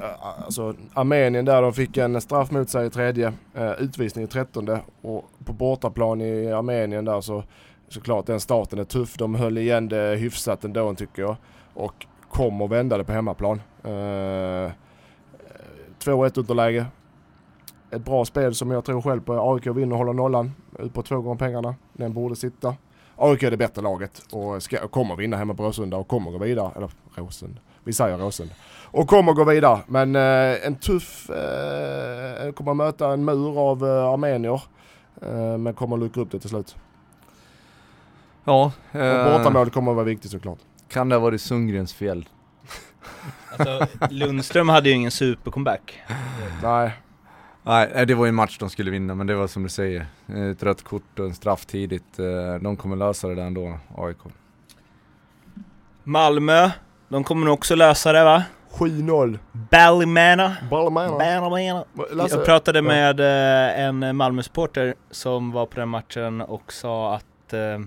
[0.45, 4.81] Alltså, Armenien där, de fick en straff mot sig i tredje, eh, utvisning i trettonde
[5.03, 7.45] och på bortaplan i Armenien där så
[7.89, 9.15] såklart den starten är tuff.
[9.17, 11.37] De höll igen det hyfsat ändå tycker jag
[11.75, 13.61] och kom och vända det på hemmaplan.
[13.85, 14.71] Eh,
[15.99, 16.87] 2-1 underläge.
[17.91, 19.53] Ett bra spel som jag tror själv på.
[19.55, 21.75] AIK vinner och håller nollan ut på två gånger pengarna.
[21.93, 22.75] Den borde sitta.
[23.17, 26.39] AIK är det bättre laget och ska, kommer vinna hemma på Råsunda och kommer gå
[26.39, 26.71] vidare.
[26.77, 27.61] Eller Råsunda.
[27.85, 28.55] Vi säger Råsunda.
[28.85, 29.81] Och kommer gå vidare.
[29.87, 31.31] Men eh, en tuff...
[31.31, 34.63] Eh, kommer möta en mur av eh, armenier.
[35.23, 36.77] Eh, men kommer luckra upp det till slut.
[38.45, 38.73] Ja.
[38.93, 40.59] Och Eh, bortamål kommer vara viktigt såklart.
[40.89, 42.29] kan det ha varit Sundgrens fel?
[43.59, 45.99] Alltså, Lundström hade ju ingen supercomeback.
[46.63, 46.93] Nej.
[47.67, 49.69] Nej, eh, det var ju en match de skulle vinna, men det var som du
[49.69, 50.07] säger.
[50.53, 52.19] Ett rött kort och en straff tidigt.
[52.19, 54.17] Eh, De kommer lösa det där ändå, AIK.
[56.05, 56.71] Malmö,
[57.09, 58.43] de kommer nog också lösa det va?
[58.79, 59.39] 7-0.
[59.53, 60.57] Ballymena.
[60.71, 61.19] Ballermanna.
[61.41, 61.85] Ballymena.
[62.13, 67.53] Lasse- Jag pratade med eh, en Malmö-supporter som var på den matchen och sa att
[67.53, 67.79] eh, eh,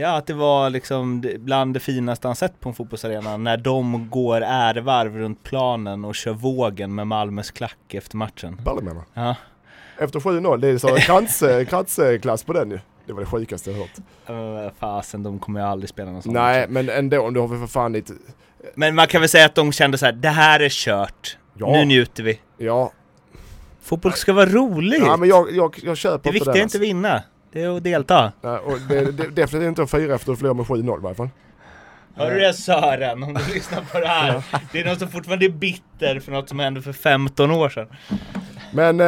[0.00, 3.56] Ja, att det var liksom det- bland det finaste han sett på en fotbollsarena när
[3.56, 8.60] de går ärevarv runt planen och kör vågen med Malmös klack efter matchen.
[8.64, 9.04] Ballermanna.
[9.14, 9.36] Ja,
[9.98, 12.78] Efter 7-0, det är så krans, kransklass på den ju.
[13.06, 13.98] Det var det sjukaste jag hört.
[14.66, 16.68] uh, fasen, de kommer ju aldrig spela någon sån Nej, match.
[16.70, 18.12] men ändå, du har väl för fan lite...
[18.74, 21.36] Men man kan väl säga att de kände så här: det här är kört.
[21.54, 21.70] Ja.
[21.72, 22.40] Nu njuter vi.
[22.58, 22.92] Ja,
[23.82, 25.02] Fotboll ska vara roligt.
[25.06, 27.22] ja men jag, jag, jag köper det inte viktiga är inte att vinna,
[27.52, 28.32] det är att delta.
[28.40, 31.14] Nej, och det, det, definitivt inte att fira efter att förlora med 7-0 i varje
[31.14, 31.28] fall.
[32.14, 34.44] Hör du det Sören, om du lyssnar på det här?
[34.72, 37.86] Det är någon som fortfarande är bitter för något som hände för 15 år sedan.
[38.74, 39.06] Men, eh,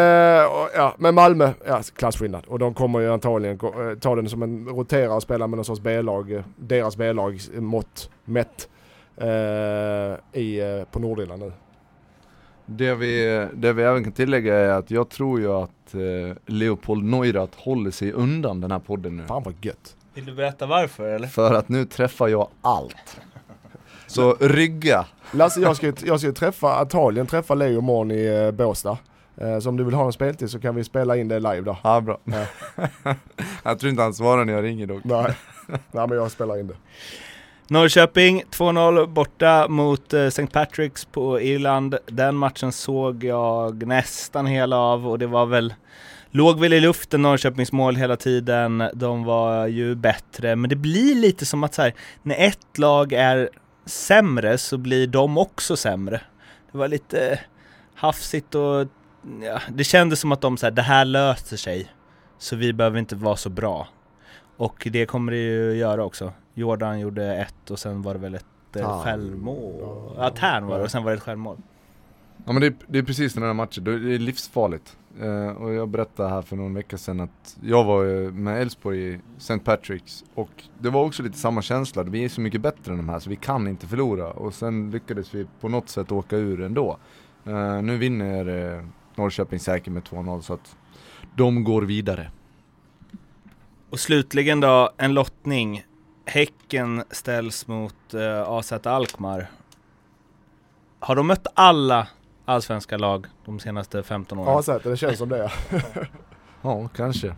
[0.74, 2.44] ja, men Malmö, ja, klasskillnad.
[2.46, 5.64] Och de kommer ju antagligen eh, ta den som en roterare och spela med någon
[5.64, 8.68] sorts B-lag, eh, deras B-lag mått mätt.
[9.16, 11.52] Eh, i, eh, på Nordirland nu.
[12.66, 17.04] Det vi, det vi även kan tillägga är att jag tror ju att eh, Leopold
[17.04, 19.26] Neurath håller sig undan den här podden nu.
[19.26, 19.96] Fan vad gött.
[20.14, 21.28] Vill du berätta varför eller?
[21.28, 23.20] För att nu träffar jag allt.
[24.06, 25.06] Så rygga.
[25.32, 28.98] Lasse, jag ska, jag ska träffa, antagligen träffa Leo imorgon i eh, Båstad.
[29.36, 31.60] Eh, så om du vill ha en speltid så kan vi spela in det live
[31.60, 31.76] då.
[31.82, 32.18] Ja, bra.
[32.24, 32.46] Ja.
[33.62, 35.04] jag tror inte han svarar när jag ringer dock.
[35.04, 35.34] Nej,
[35.66, 36.76] Nej men jag spelar in det.
[37.74, 40.46] Norrköping 2-0 borta mot eh, St.
[40.46, 41.96] Patrick's på Irland.
[42.06, 45.74] Den matchen såg jag nästan hela av och det var väl
[46.30, 51.14] låg väl i luften Norrköpings mål hela tiden, de var ju bättre, men det blir
[51.14, 53.50] lite som att så här, när ett lag är
[53.86, 56.20] sämre så blir de också sämre.
[56.72, 57.40] Det var lite
[57.94, 58.86] hafsigt och
[59.42, 61.92] ja, det kändes som att de så här, det här löser sig,
[62.38, 63.88] så vi behöver inte vara så bra.
[64.56, 66.32] Och det kommer det ju göra också.
[66.54, 70.14] Jordan gjorde ett och sen var det väl ett eh, självmål.
[70.16, 71.56] Ja, Tern var det och sen var det ett självmål.
[72.46, 74.96] Ja men det är, det är precis den här matchen, det är livsfarligt.
[75.22, 79.20] Uh, och jag berättade här för någon vecka sedan att jag var med Elfsborg i
[79.36, 79.54] St.
[79.54, 83.08] Patrick's och det var också lite samma känsla, vi är så mycket bättre än de
[83.08, 86.60] här så vi kan inte förlora och sen lyckades vi på något sätt åka ur
[86.60, 86.98] ändå.
[87.46, 88.84] Uh, nu vinner uh,
[89.14, 90.76] Norrköping säkert med 2-0 så att
[91.36, 92.30] de går vidare.
[93.90, 95.84] Och slutligen då, en lottning.
[96.24, 99.50] Häcken ställs mot uh, AZ Alkmaar.
[100.98, 102.08] Har de mött alla
[102.44, 104.58] allsvenska lag de senaste 15 åren?
[104.58, 105.52] AZ, det känns som det.
[106.62, 107.28] ja, kanske.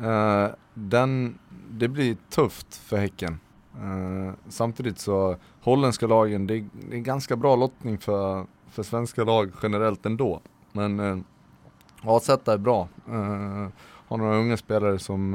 [0.00, 1.38] Uh, den,
[1.70, 3.40] det blir tufft för Häcken.
[3.82, 9.52] Uh, samtidigt så, holländska lagen, det, det är ganska bra lottning för, för svenska lag
[9.62, 10.40] generellt ändå.
[10.72, 11.18] Men uh,
[12.02, 12.88] AZ är bra.
[13.08, 13.68] Uh,
[14.08, 15.34] har några unga spelare som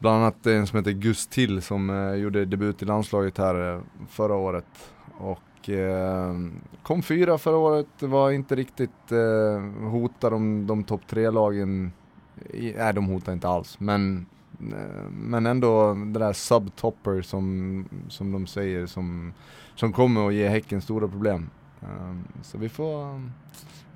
[0.00, 3.80] Bland annat en som heter Gus Till som eh, gjorde debut i landslaget här eh,
[4.08, 4.92] förra året.
[5.18, 6.34] Och eh,
[6.82, 8.90] kom fyra förra året, var inte riktigt
[9.90, 11.92] hotad om de topp tre lagen.
[12.76, 14.26] nej, de hotar inte alls, men
[15.10, 19.32] men ändå det där subtopper som, som de säger som,
[19.74, 21.50] som kommer att ge Häcken stora problem.
[22.42, 23.22] så vi får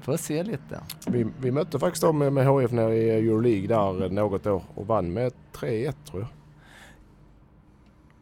[0.04, 0.80] Får se lite.
[1.06, 4.86] Vi, vi mötte faktiskt dem med, med HF nere i Euroleague där något år och
[4.86, 6.28] vann med 3-1 tror jag.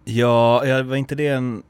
[0.05, 1.63] Ja, jag var inte det en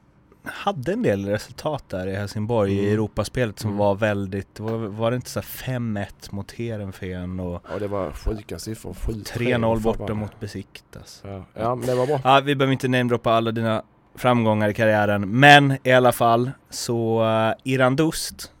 [0.45, 2.85] hade en del resultat där i Helsingborg mm.
[2.85, 3.77] i Europaspelet som mm.
[3.77, 8.59] var väldigt, var, var det inte så 5-1 mot Heerenveen och Ja det var sjuka
[8.59, 11.21] siffror, 3-0 borta mot Besiktas.
[11.25, 11.43] Ja.
[11.53, 12.19] ja, men det var bra.
[12.23, 13.83] Ja, vi behöver inte namedroppa alla dina
[14.15, 18.52] framgångar i karriären, men i alla fall så uh, Irandust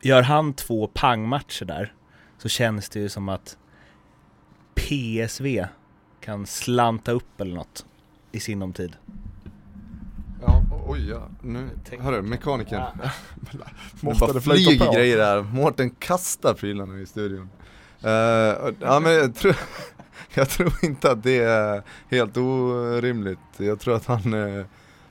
[0.00, 1.92] Gör han två pangmatcher där
[2.38, 3.56] så känns det ju som att
[4.74, 5.66] PSV
[6.20, 7.86] kan slanta upp eller något
[8.32, 8.96] i sinom tid.
[10.42, 11.28] Ja, oj ja.
[11.42, 11.68] Nu,
[12.00, 12.82] hörru, mekanikern.
[13.02, 13.10] Ja.
[14.32, 15.42] Det flyger grejer här.
[15.42, 17.50] Mårten kastar prylarna i studion.
[18.04, 18.10] Uh,
[18.80, 19.56] ja men jag tror,
[20.34, 23.38] jag tror inte att det är helt orimligt.
[23.56, 24.64] Jag tror att han, uh,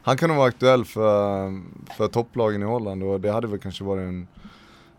[0.04, 1.52] han kan nog vara aktuell för,
[1.98, 4.28] för topplagen i Holland och det hade väl kanske varit en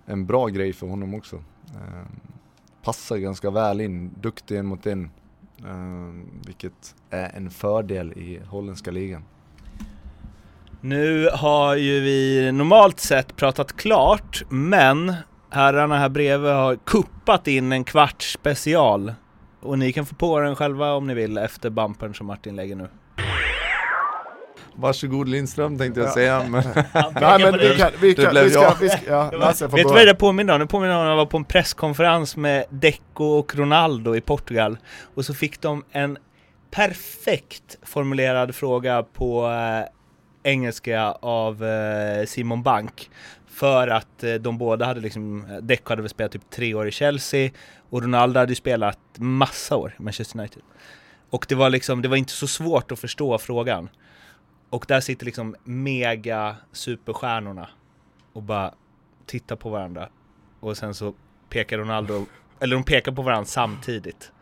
[0.07, 1.37] en bra grej för honom också.
[1.75, 2.07] Eh,
[2.83, 5.11] passar ganska väl in, duktig en mot en.
[5.59, 9.25] Eh, vilket är en fördel i holländska ligan.
[10.81, 15.15] Nu har ju vi normalt sett pratat klart, men
[15.51, 19.15] herrarna här bredvid har kuppat in en kvart special.
[19.61, 22.77] Och ni kan få på den själva om ni vill efter bumpern som Martin lägger
[22.77, 22.89] nu.
[24.79, 26.63] Varsågod Lindström tänkte jag säga men...
[27.21, 29.95] Nej men vi kan, vi kan, vi ska, vi ska, ja, Lasse får Vet du
[29.95, 30.61] vad det påminner om?
[30.61, 34.79] Det påminner om när jag var på en presskonferens med Deco och Ronaldo i Portugal
[35.15, 36.19] och så fick de en
[36.71, 43.11] perfekt formulerad fråga på äh, engelska av äh, Simon Bank
[43.49, 46.91] för att äh, de båda hade liksom, Deco hade väl spelat typ tre år i
[46.91, 47.51] Chelsea
[47.91, 50.63] och Ronaldo hade ju spelat massa år i Manchester United.
[51.31, 53.89] Och det var liksom, det var inte så svårt att förstå frågan.
[54.77, 57.69] Och där sitter liksom mega superstjärnorna
[58.33, 58.75] och bara
[59.27, 60.09] tittar på varandra.
[60.61, 61.15] Och sen så
[61.49, 62.27] pekar Ronaldo,
[62.61, 64.33] eller de pekar på varandra samtidigt.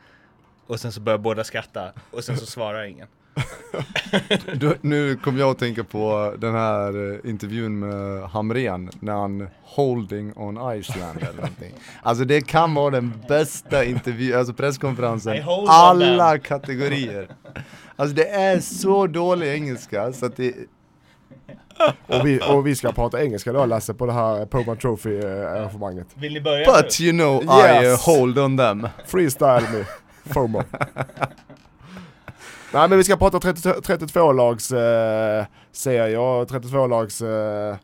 [0.66, 3.08] Och sen så börjar båda skratta och sen så svarar ingen.
[4.54, 9.48] du, nu kom jag att tänka på den här eh, intervjun med Hamren när han
[9.62, 11.74] holding on Iceland eller någonting.
[12.02, 17.28] Alltså det kan vara den bästa intervjun, alltså presskonferensen, alla kategorier.
[17.96, 20.54] Alltså det är så dålig engelska så att det...
[22.06, 25.26] Och vi, och vi ska prata engelska då Lasse på det här Poman Trophy eh,
[25.26, 26.06] arrangemanget.
[26.14, 27.06] Vill ni börja But nu?
[27.06, 27.84] you know yes.
[27.84, 28.88] I uh, hold on them.
[29.06, 29.84] Freestyle me,
[30.32, 30.62] FOMO.
[32.74, 37.76] Nej men vi ska prata 32 lags eh, serier, 32 lags eh,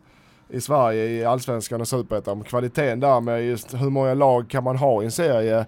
[0.48, 2.44] i Sverige i Allsvenskan och Superettan.
[2.44, 5.66] Kvaliteten där med just hur många lag kan man ha i en serie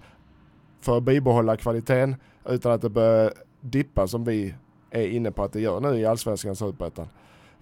[0.80, 2.16] för att bibehålla kvaliteten
[2.48, 4.54] utan att det börjar dippa som vi
[4.90, 7.08] är inne på att det gör nu i Allsvenskan och Superettan.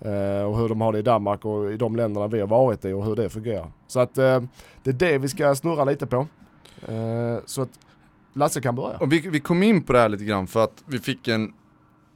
[0.00, 2.84] Eh, och hur de har det i Danmark och i de länderna vi har varit
[2.84, 3.72] i och hur det fungerar.
[3.86, 4.42] Så att eh,
[4.82, 6.26] det är det vi ska snurra lite på.
[6.88, 7.70] Eh, så att
[8.32, 8.96] Lasse kan börja.
[8.96, 11.52] Och vi, vi kom in på det här lite grann för att vi fick en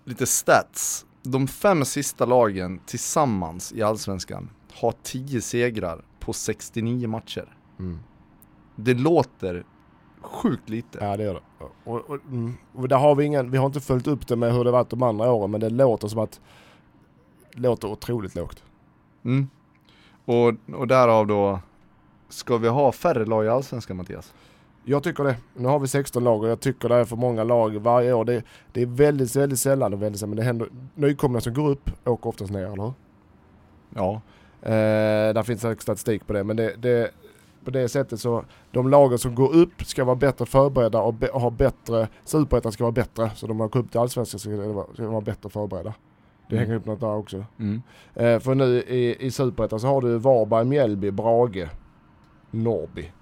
[0.05, 1.07] lite stats.
[1.23, 7.57] De fem sista lagen tillsammans i Allsvenskan har 10 segrar på 69 matcher.
[7.79, 7.99] Mm.
[8.77, 9.65] Det låter
[10.21, 10.99] sjukt lite.
[11.01, 11.65] Ja det gör det.
[11.85, 14.53] Och, och, mm, och där har vi ingen, vi har inte följt upp det med
[14.53, 16.41] hur det varit de andra åren men det låter som att,
[17.53, 18.65] låter otroligt lågt.
[19.25, 19.49] Mm.
[20.25, 21.61] Och, och därav då,
[22.29, 24.35] ska vi ha färre lag i Allsvenskan Mattias?
[24.85, 25.37] Jag tycker det.
[25.55, 28.25] Nu har vi 16 lag och jag tycker det är för många lag varje år.
[28.25, 31.69] Det, det är väldigt, väldigt sällan, och väldigt sällan, men det händer, nykomlingar som går
[31.71, 32.93] upp åker oftast ner, eller hur?
[33.95, 34.21] Ja.
[34.63, 37.11] Eh, där finns statistik på det, men det, det,
[37.65, 41.29] på det sättet så, de lagen som går upp ska vara bättre förberedda och, be,
[41.29, 44.85] och ha bättre, superettan ska vara bättre, så de har gått upp till allsvenskan ska
[44.95, 45.95] ska vara bättre förberedda.
[46.49, 46.67] Det Mm.
[46.67, 47.45] hänger upp något där också.
[47.59, 47.83] Mm.
[48.15, 51.69] Eh, för nu i, i superettan så har du Varberg, Mjällby, Brage,
[52.51, 53.13] Norrby.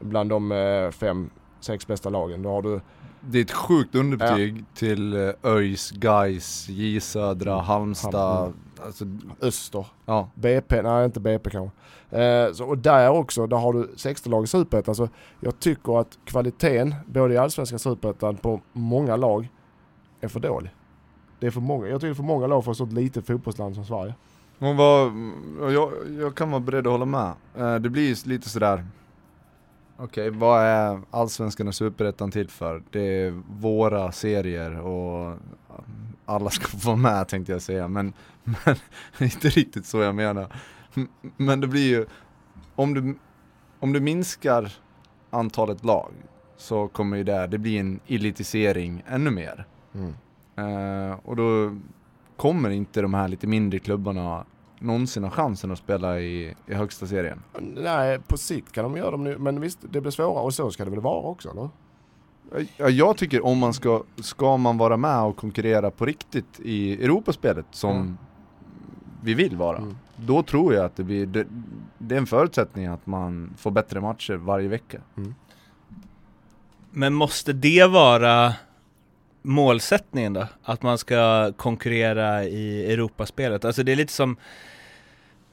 [0.00, 1.30] Bland de eh, fem,
[1.60, 2.42] sex bästa lagen.
[2.42, 2.80] Då har du
[3.20, 8.42] Det är ett sjukt underbetyg till eh, ÖIS, Gais, J Södra, Halmstad.
[8.46, 8.54] Mm.
[8.84, 9.04] Alltså,
[9.40, 10.30] Öster, ja.
[10.34, 11.76] BP, nej inte BP kanske.
[12.18, 14.94] Eh, så, och där också, där har du 16 lag i superettan.
[14.94, 15.08] Så
[15.40, 19.48] jag tycker att kvaliteten, både i allsvenska och superettan, på många lag
[20.20, 20.70] är för dålig.
[21.40, 23.26] Det är för många, jag tycker det är för många lag för ett sånt litet
[23.26, 24.14] fotbollsland som Sverige.
[25.60, 27.32] Och jag, jag kan vara beredd att hålla med.
[27.54, 28.86] Eh, det blir lite sådär,
[29.98, 32.82] okej vad är Allsvenskan och Superettan till för?
[32.90, 35.38] Det är våra serier och
[36.26, 38.12] alla ska få vara med tänkte jag säga, men,
[38.64, 38.76] men
[39.20, 40.46] inte riktigt så jag menar.
[41.36, 42.06] Men det blir ju,
[42.74, 43.18] om du,
[43.80, 44.72] om du minskar
[45.30, 46.12] antalet lag
[46.56, 49.66] så kommer ju det, det blir en elitisering ännu mer.
[49.94, 50.14] Mm.
[50.56, 51.76] Eh, och då
[52.36, 54.44] kommer inte de här lite mindre klubbarna
[54.78, 57.42] någonsin ha chansen att spela i, i högsta serien.
[57.76, 60.70] Nej, på sikt kan de göra dem nu, men visst det blir svårare och så
[60.70, 61.68] ska det väl vara också eller?
[62.76, 67.04] Ja, jag tycker om man ska, ska man vara med och konkurrera på riktigt i
[67.04, 68.16] Europaspelet som Mm.
[69.22, 69.96] vi vill vara, Mm.
[70.16, 71.46] då tror jag att det blir, det,
[71.98, 75.00] det är en förutsättning att man får bättre matcher varje vecka.
[76.90, 78.52] Men måste det vara
[79.46, 80.46] målsättningen då?
[80.62, 83.64] Att man ska konkurrera i Europaspelet?
[83.64, 84.36] Alltså det är lite som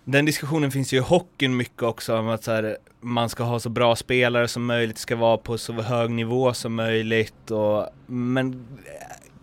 [0.04, 3.60] Den diskussionen finns ju i hockeyn mycket också om att så här, man ska ha
[3.60, 8.68] så bra spelare som möjligt, ska vara på så hög nivå som möjligt och Men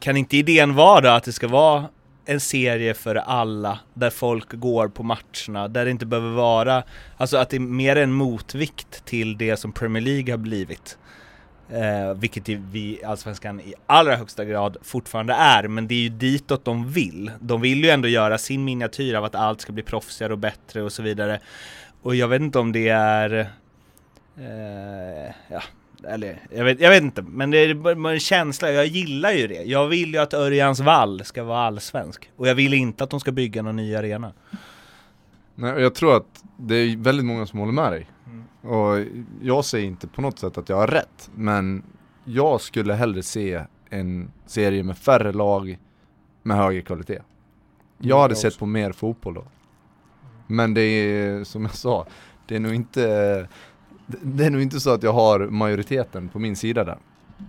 [0.01, 1.85] kan inte idén vara då att det ska vara
[2.25, 6.83] en serie för alla där folk går på matcherna, där det inte behöver vara
[7.17, 10.99] Alltså att det är mer en motvikt till det som Premier League har blivit
[11.73, 16.65] Eh, vilket vi Allsvenskan i allra högsta grad fortfarande är, men det är ju ditåt
[16.65, 17.31] de vill.
[17.41, 20.83] De vill ju ändå göra sin miniatyr av att allt ska bli proffsigare och bättre
[20.83, 21.41] och så vidare.
[22.03, 23.51] Och jag vet inte om det är...
[24.39, 25.63] Eh, ja,
[26.09, 29.63] eller jag vet, jag vet inte, men det är en känsla, jag gillar ju det.
[29.63, 32.31] Jag vill ju att Örjans vall ska vara allsvensk.
[32.37, 34.33] Och jag vill inte att de ska bygga någon ny arena.
[35.55, 38.07] Nej, och jag tror att det är väldigt många som håller med dig.
[38.27, 38.45] Mm.
[38.63, 39.05] Och
[39.43, 41.83] jag säger inte på något sätt att jag har rätt, men
[42.25, 45.79] jag skulle hellre se en serie med färre lag
[46.43, 47.19] med högre kvalitet.
[47.99, 49.45] Jag hade jag sett på mer fotboll då.
[50.47, 52.07] Men det är som jag sa,
[52.47, 53.49] det är nog inte
[54.07, 56.99] det är nog inte så att jag har majoriteten på min sida där.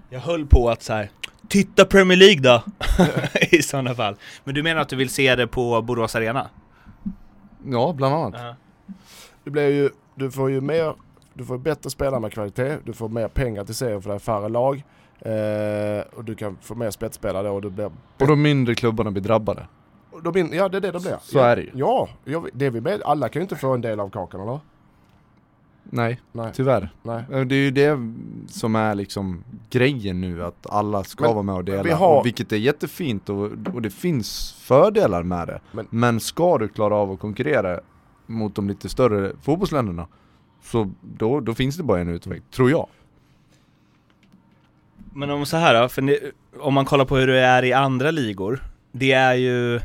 [0.09, 1.09] Jag höll på att så här.
[1.47, 2.63] Titta Premier League då!
[3.57, 4.15] I sådana fall.
[4.43, 6.49] Men du menar att du vill se det på Borås Arena?
[7.65, 8.57] Ja, bland annat.
[9.43, 9.89] Det blir ju,
[10.21, 10.93] du får ju mer,
[11.33, 14.19] du får bättre spelare med kvalitet, du får mer pengar till serien för det är
[14.19, 14.83] färre lag.
[15.19, 17.91] Eh, och du kan få mer spetsspelare och du blir...
[18.19, 19.67] Och de mindre klubbarna blir drabbade.
[20.23, 21.17] Då blir ja det är det det blir.
[21.21, 21.69] Så ja, är det ju.
[21.73, 22.07] Ja,
[22.53, 23.01] det är vi med.
[23.01, 24.59] Alla kan ju inte få en del av kakan eller?
[25.83, 26.89] Nej, Nej, tyvärr.
[27.03, 27.23] nej.
[27.29, 27.97] Det är ju det
[28.47, 31.83] som är liksom grejen nu, att alla ska Men vara med och dela.
[31.83, 35.59] vi har- och vilket är jättefint och, och det finns fördelar med det.
[35.71, 37.79] Men- Men, ska du klara av att konkurrera
[38.31, 40.07] mot de lite större fotbollsländerna,
[40.63, 42.87] så då, då finns det bara en utväg, tror jag.
[45.13, 46.19] Men om så här för ni,
[46.59, 49.79] om man kollar på hur det är i andra ligor, det är ju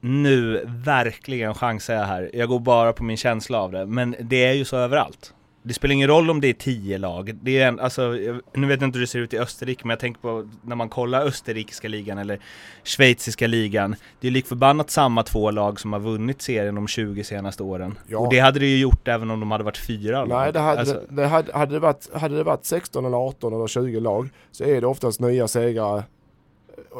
[0.00, 4.44] nu verkligen chansar jag här, jag går bara på min känsla av det, men det
[4.44, 5.34] är ju så överallt.
[5.62, 8.10] Det spelar ingen roll om det är tio lag, det är en, alltså,
[8.54, 10.76] nu vet jag inte hur det ser ut i Österrike, men jag tänker på när
[10.76, 12.38] man kollar österrikiska ligan eller
[12.84, 17.24] schweiziska ligan, det är lik förbannat samma två lag som har vunnit serien de 20
[17.24, 17.98] senaste åren.
[18.06, 18.18] Ja.
[18.18, 20.38] Och det hade det ju gjort även om de hade varit fyra lag.
[20.38, 23.54] Nej, det hade, Alltså, det hade, hade, det varit, hade det varit 16 eller 18
[23.54, 26.02] eller 20 lag så är det oftast nya segrare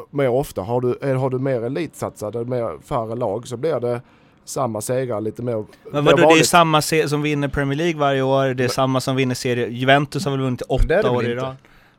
[0.09, 0.61] mer ofta.
[0.61, 4.01] Har du, har du mer elitsatsade, mer färre lag så blir det
[4.45, 5.65] samma segrar lite mer.
[5.91, 9.01] Men vadå, det är samma se- som vinner Premier League varje år, det är samma
[9.01, 11.45] som vinner serie, Juventus har väl vunnit det är det åtta väl år i inte?
[11.45, 11.55] rad?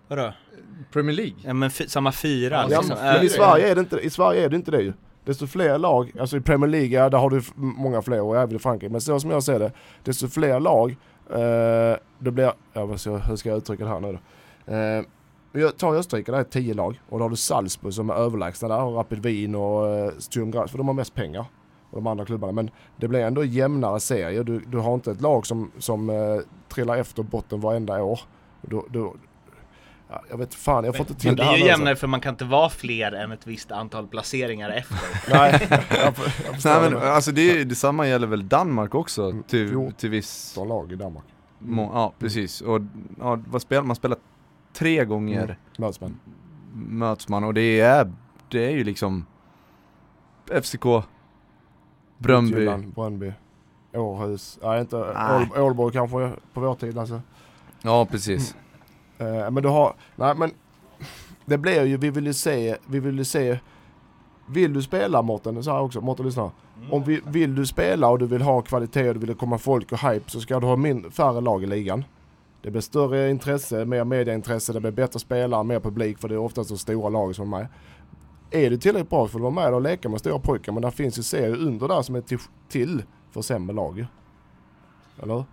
[0.09, 0.33] Vadå?
[0.93, 1.35] Premier League?
[1.45, 2.97] Ja men samma fyra Ja, liksom.
[3.03, 4.93] men i Sverige, är det inte, i Sverige är det inte det ju.
[5.25, 8.37] Desto fler lag, alltså i Premier League, ja, där har du f- många fler och
[8.37, 8.93] även i Frankrike.
[8.93, 9.73] Men så som jag ser det,
[10.05, 10.97] desto fler lag,
[11.31, 14.19] Eh, det blir, ja, vad ska, hur ska jag uttrycka det här nu
[14.67, 14.73] då?
[14.75, 15.03] Eh,
[15.63, 18.69] jag tar Österrike, där är tio lag och då har du Salzburg som är överlägsna
[18.69, 21.45] där och Rapid Wien och eh, Sturm Graz för de har mest pengar.
[21.93, 22.53] Och de andra klubbarna.
[22.53, 24.43] Men det blir ändå jämnare serie.
[24.43, 26.17] Du, du har inte ett lag som, som eh,
[26.69, 28.21] trillar efter botten varenda år.
[28.61, 28.87] Då,
[30.09, 31.71] ja, jag vet fan, jag får inte till Men det det här blir ju nu,
[31.71, 31.81] alltså.
[31.81, 34.99] jämnare för man kan inte vara fler än ett visst antal placeringar efter.
[35.31, 35.79] Nej, jag,
[36.47, 37.13] jag Nej men det.
[37.13, 39.93] alltså det, är- detsamma gäller väl Danmark också Mm, till, fjorton.
[39.93, 41.25] till viss 15 lag i Danmark.
[41.59, 42.81] må, Ja precis, och
[43.21, 43.97] ja, vad spelar man?
[43.97, 44.19] spelar
[44.73, 45.57] tre gånger Mm.
[45.79, 46.21] Möts man.
[46.75, 48.13] möts man och det är,
[48.49, 49.27] det är ju liksom
[50.63, 50.85] FCK,
[52.23, 53.33] Bröndby, Bröndby.
[53.95, 54.59] Århus.
[54.63, 55.49] Nej inte Nej.
[55.55, 57.21] Ål- Ålborg kanske på vår tid alltså.
[57.83, 58.57] ja precis.
[59.19, 60.51] Eh, men du har, nej men
[61.45, 63.59] det blir ju, vi vill ju se, vi vill ju se
[64.47, 66.51] vill du spela Mårten, så här också, Mårten lyssna.
[66.91, 69.93] Om vi, vill du spela och du vill ha kvalitet och du vill komma folk
[69.93, 72.05] och hype så ska du ha min, färre lag i ligan.
[72.63, 76.39] Det blir större intresse, mer mediaintresse, det blir bättre spelare, mer publik för det är
[76.39, 77.67] oftast så stora lag som är med.
[78.53, 80.91] Är du tillräckligt bra för att vara med och leka med stora pojkar men det
[80.91, 82.39] finns ju serier under där som är till,
[82.69, 84.07] till för sämre lag.
[85.23, 85.45] Eller?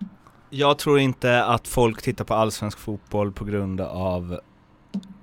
[0.49, 4.39] Jag tror inte att folk tittar på allsvensk fotboll på grund av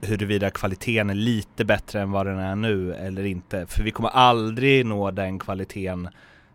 [0.01, 3.67] huruvida kvaliteten är lite bättre än vad den är nu eller inte.
[3.67, 6.09] För vi kommer aldrig nå den kvaliteten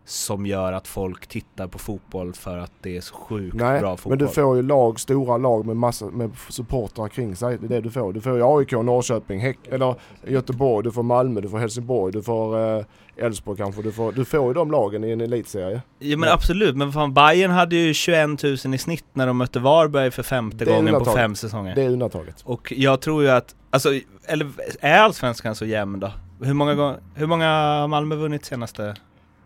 [0.04, 3.88] som gör att folk tittar på fotboll för att det är så sjukt Nej, bra
[3.88, 4.18] men fotboll.
[4.18, 7.58] du får ju lag, stora lag med massa med supportrar kring sig.
[7.58, 8.12] Det är det du får.
[8.12, 9.94] Du får ju AIK, Norrköping, Häck, eller
[10.26, 12.84] Göteborg, du får Malmö, du får Helsingborg, du får eh,
[13.16, 13.82] Elfsborg kanske.
[13.82, 15.82] Du får, du får ju de lagen i en elitserie.
[15.98, 19.60] Ja men absolut, men fan Bayern hade ju 21 000 i snitt när de mötte
[19.60, 21.74] Varberg för femte gången på fem säsonger.
[21.74, 22.42] Det är undantaget.
[22.44, 23.88] Och jag tror ju att, alltså,
[24.26, 24.48] eller
[24.80, 26.12] är allsvenskan så jämn då?
[26.40, 28.94] Hur många, gånger, hur många har Malmö vunnit senaste?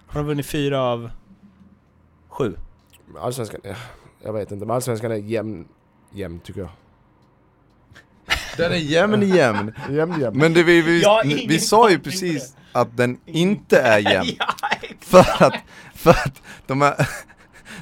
[0.07, 1.11] Har de vunnit fyra av
[2.29, 2.57] sju?
[3.21, 3.75] Allsvenskan, ja,
[4.25, 5.69] jag vet inte, men allsvenskan är jämn,
[6.13, 6.71] jämn tycker jag.
[8.57, 9.73] Den är jämn jämn.
[9.91, 10.39] Jämn, jämn.
[10.39, 14.29] Men det vi, vi, vi sa ju precis att den inte är jämn.
[14.39, 14.47] ja,
[15.01, 15.55] För att,
[15.95, 17.09] för att de, är,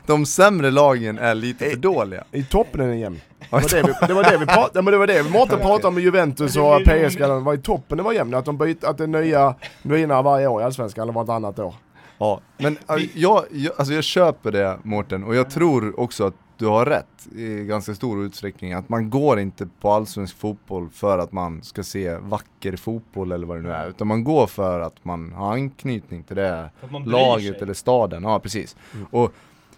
[0.06, 2.24] de sämre lagen är lite för dåliga.
[2.32, 3.20] I toppen är den jämn.
[3.40, 4.46] Det var det vi, det var det vi
[4.90, 7.96] det var det vi Mårten pratade om med Juventus och PSG, det var i toppen
[7.96, 8.34] det var jämn.
[8.34, 11.74] Att de byter, att det är nya vinnare varje år i Allsvenskan eller vartannat år.
[12.18, 16.34] Ja, men äh, jag, jag, alltså jag köper det Mårten och jag tror också att
[16.56, 18.72] du har rätt i ganska stor utsträckning.
[18.72, 23.46] Att man går inte på allsvensk fotboll för att man ska se vacker fotboll eller
[23.46, 23.88] vad det nu är.
[23.88, 26.70] Utan man går för att man har anknytning till det
[27.06, 27.62] laget sig.
[27.62, 28.22] eller staden.
[28.22, 28.76] Ja, precis.
[29.10, 29.32] Och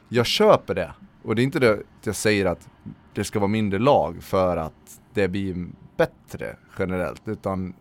[0.09, 0.93] jag köper det.
[1.23, 2.69] Och det är inte det att jag säger att
[3.15, 5.67] det ska vara mindre lag för att det blir
[5.97, 7.29] bättre generellt.
[7.29, 7.75] Utan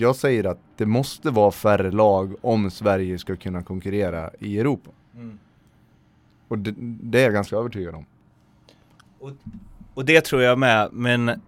[0.00, 4.90] jag säger att det måste vara färre lag om Sverige ska kunna konkurrera i Europa.
[5.14, 5.38] Mm.
[6.48, 8.06] Och det, det är jag ganska övertygad om.
[9.94, 11.40] Och det tror jag med, men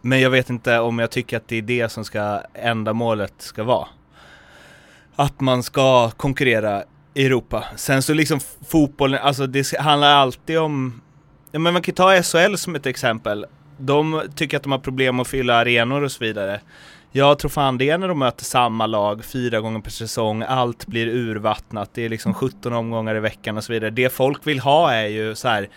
[0.00, 3.64] Men jag vet inte om jag tycker att det är det som ska, ändamålet ska
[3.64, 3.88] vara.
[5.16, 6.84] Att man ska konkurrera
[7.14, 7.64] i Europa.
[7.76, 11.00] Sen så liksom fotbollen, alltså det handlar alltid om
[11.52, 13.46] Ja men man kan ta SHL som ett exempel.
[13.76, 16.60] De tycker att de har problem att fylla arenor och så vidare.
[17.12, 20.86] Jag tror fan det är när de möter samma lag fyra gånger per säsong, allt
[20.86, 23.90] blir urvattnat, det är liksom 17 omgångar i veckan och så vidare.
[23.90, 25.68] Det folk vill ha är ju så här.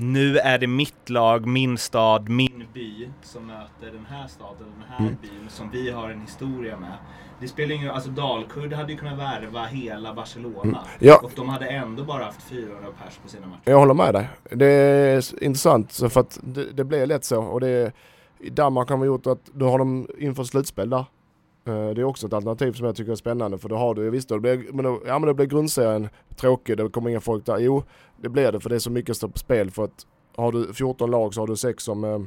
[0.00, 4.84] Nu är det mitt lag, min stad, min by som möter den här staden, den
[4.88, 5.16] här Mm.
[5.22, 6.92] byn som vi har en historia med.
[7.40, 10.62] Det spelar ingen alltså Dalkurd hade ju kunnat värva hela Barcelona.
[10.62, 10.76] Mm.
[10.98, 11.20] Ja.
[11.22, 13.60] Och de hade ändå bara haft 400 pers på sina matcher.
[13.64, 14.28] Jag håller med dig.
[14.50, 17.42] Det är intressant för att det, det blir lätt så.
[17.42, 17.92] Och det,
[18.38, 21.04] I Danmark har man gjort att då har de infört slutspel där.
[21.68, 24.10] Eh, det är också ett alternativ som jag tycker är spännande för då har du,
[24.10, 27.20] visst då, det blir, men då, ja men då blir grundserien tråkig, det kommer inga
[27.20, 27.58] folk där.
[27.58, 27.82] Jo,
[28.16, 30.06] det blir det för det är så mycket står på spel för att
[30.36, 32.20] har du 14 lag så har du 6 som, eh,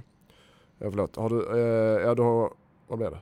[0.79, 2.51] ja förlåt, har du, eh, ja du har,
[2.87, 3.19] vad blir det?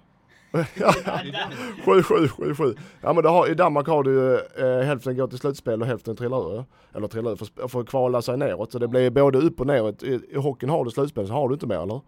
[1.86, 2.76] 7, 7, 7, 7.
[3.02, 6.16] Ja men har, i Danmark har du ju eh, hälften går till slutspel och hälften
[6.16, 6.66] trillar ur.
[6.94, 8.72] Eller trillar ur för, för att kvala sig neråt.
[8.72, 10.04] Så det blir både upp och neråt.
[10.04, 12.02] I, i hockeyn har du slutspel så har du inte mer eller?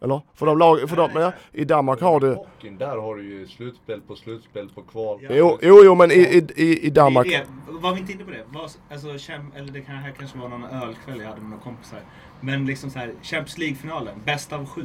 [0.00, 0.20] Eller?
[0.34, 3.46] För de lag, för de, ja, I Danmark har du, Hockeyn, där har du ju
[3.46, 5.18] slutspel på slutspel på kval.
[5.22, 5.28] Ja.
[5.32, 7.26] jo, jo, jo men i, i, i, i Danmark.
[7.26, 7.72] Det det.
[7.72, 8.44] Var vi inte inne på det?
[8.48, 11.62] Var, alltså, Champ- eller det kan, här kanske var någon ölkväll jag hade med några
[11.62, 12.00] kompisar.
[12.40, 14.84] Men liksom så här, Champions League-finalen, bäst av sju.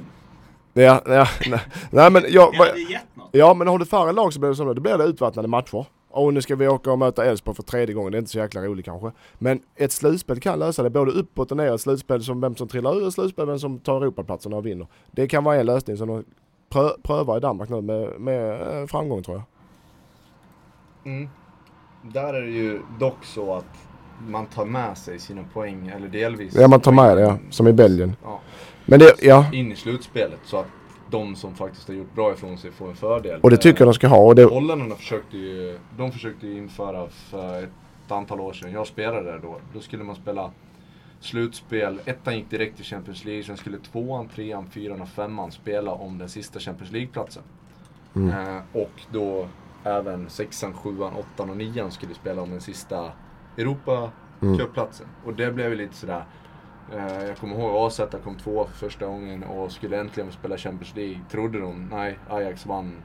[0.74, 1.60] Ja, ja, nej,
[1.92, 3.30] nej men jag, Det hade gett något.
[3.32, 4.74] Ja men har du färre lag så blir det det.
[4.74, 5.86] Då blir det utvattnade matcher.
[6.14, 8.12] Och nu ska vi åka och möta Elfsborg för tredje gången.
[8.12, 9.12] Det är inte så jäkla roligt kanske.
[9.34, 10.90] Men ett slutspel kan lösa det.
[10.90, 11.76] Både uppåt och ner.
[11.76, 13.08] Ett slutspel som vem som trillar ur.
[13.08, 14.88] Ett slutspel vem som tar Europaplatserna och vinner.
[15.12, 16.24] Det kan vara en lösning som de
[16.70, 19.46] prö prövar i Danmark nu med, med eh, framgång tror jag.
[21.14, 21.30] Mm.
[22.14, 23.66] Där är det ju dock så att
[24.28, 26.56] man tar med sig sina poäng, eller delvis.
[26.56, 27.38] Ja, man tar med det, ja.
[27.50, 28.16] Som i Belgien.
[28.24, 28.40] Ja,
[28.86, 29.46] Men det, ja.
[29.54, 30.68] in i slutspelet så att
[31.14, 33.40] de som faktiskt har gjort bra ifrån sig får en fördel.
[33.42, 34.18] Och det tycker jag de ska ha.
[34.18, 38.88] Och det, Holländarna försökte ju, de försökte ju införa för ett antal år sedan, jag
[38.88, 40.52] spelade där då, då skulle man spela
[41.20, 45.92] slutspel, ettan gick direkt till Champions League, sen skulle tvåan, trean, fyran och femman spela
[45.92, 47.44] om den sista Champions League-platsen.
[48.16, 48.30] Mm.
[48.30, 49.48] Eh, och då
[49.84, 53.12] även sexan, sjuan, åttan och nian skulle spela om den sista
[53.58, 54.12] Europa
[54.44, 54.60] Mm.
[55.26, 56.24] Och det blev ju lite sådär,
[56.98, 61.20] jag kommer ihåg AZ kom två för första gången och skulle äntligen spela Champions League.
[61.32, 62.96] Trodde de, nej, Ajax vann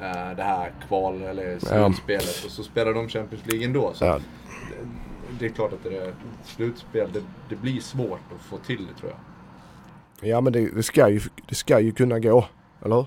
[0.00, 3.92] eh, det här kval eller slutspelet och så spelar de Champions League ändå.
[3.94, 6.14] Så ja, det, det är klart att det är
[6.44, 10.30] slutspel, det, det blir svårt att få till det tror jag.
[10.30, 12.44] ja men det, det, ska ju, det ska ju kunna gå.
[12.84, 13.06] Eller hur?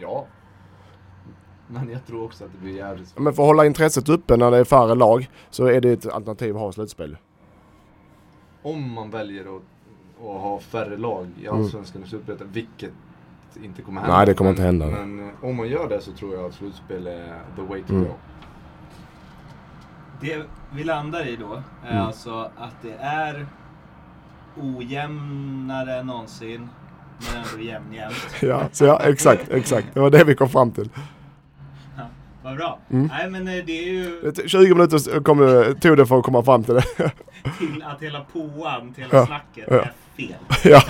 [0.00, 0.26] Ja.
[1.68, 3.22] Men jag tror också att det blir jävligt svårt.
[3.22, 6.06] Men för att hålla intresset uppe när det är färre lag så är det ett
[6.06, 7.16] alternativ att ha slutspel.
[8.66, 9.62] Om man väljer att,
[10.20, 11.58] att ha färre lag i Mm.
[11.60, 12.92] Allsvenskan och Superettan, vilket
[13.62, 14.16] inte kommer hända.
[14.16, 14.86] Nej, det kommer men, inte hända.
[15.06, 17.92] Men eh, om man gör det så tror jag att slutspel är the way to
[17.92, 18.04] Mm.
[18.04, 18.10] go.
[20.20, 20.42] Det
[20.74, 22.02] vi landar i då är Mm.
[22.06, 23.46] alltså att det är
[24.62, 26.68] ojämnare än någonsin,
[27.18, 28.26] men ändå jämnjämnt.
[28.42, 29.94] Ja, så ja, exakt, exakt.
[29.94, 30.90] Det var det vi kom fram till.
[32.46, 32.78] Vad bra.
[32.90, 33.06] Mm.
[33.06, 35.38] Nej men eh, det är ju Det- 20 minuter kom
[35.80, 36.82] tog det för att komma fram till det.
[37.58, 39.74] till att hela påan till Ja, hela snacket ja.
[39.76, 40.80] är fel.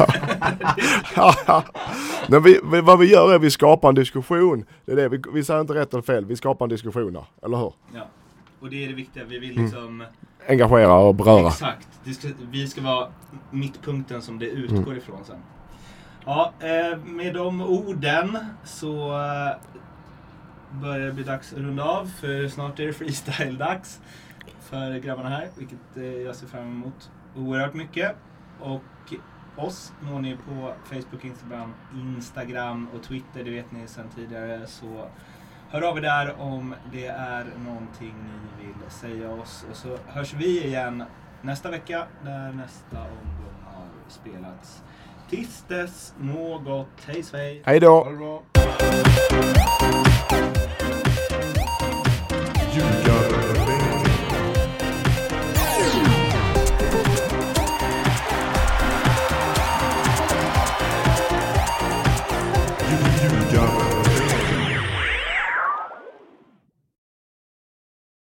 [1.46, 1.64] ja.
[2.28, 4.64] Men vi, vi, vad vi gör är att vi skapar en diskussion.
[4.86, 5.08] Det är det.
[5.08, 7.24] Vi, vi säger inte rätt eller fel, vi skapar en diskussion där.
[7.42, 7.72] Eller hur?
[7.94, 8.06] Ja.
[8.60, 9.24] Och det är det viktiga.
[9.24, 9.64] Vi vill Mm.
[9.64, 10.04] liksom...
[10.48, 11.48] Engagera och beröra.
[11.48, 11.88] Exakt.
[12.14, 13.08] Ska, vi ska vara
[13.50, 14.96] mittpunkten som det utgår Mm.
[14.96, 15.36] ifrån sen.
[16.24, 19.56] Ja, eh, med de orden så eh,
[20.82, 24.00] börjar det bli dags att runda av för snart är det freestyle-dags
[24.60, 28.16] för grabbarna här, vilket eh, jag ser fram emot oerhört mycket.
[28.60, 28.82] Och
[29.56, 34.66] oss når ni på Facebook, Instagram, Instagram och Twitter, det vet ni sedan tidigare.
[34.66, 35.08] Så
[35.68, 38.14] hör av er där om det är någonting
[38.58, 39.66] ni vill säga oss.
[39.70, 41.04] Och så hörs vi igen
[41.42, 44.82] nästa vecka när nästa omgång har spelats.
[45.30, 47.06] Tills dess, må gott.
[47.06, 47.62] Hej svej!
[47.64, 48.42] Hej då!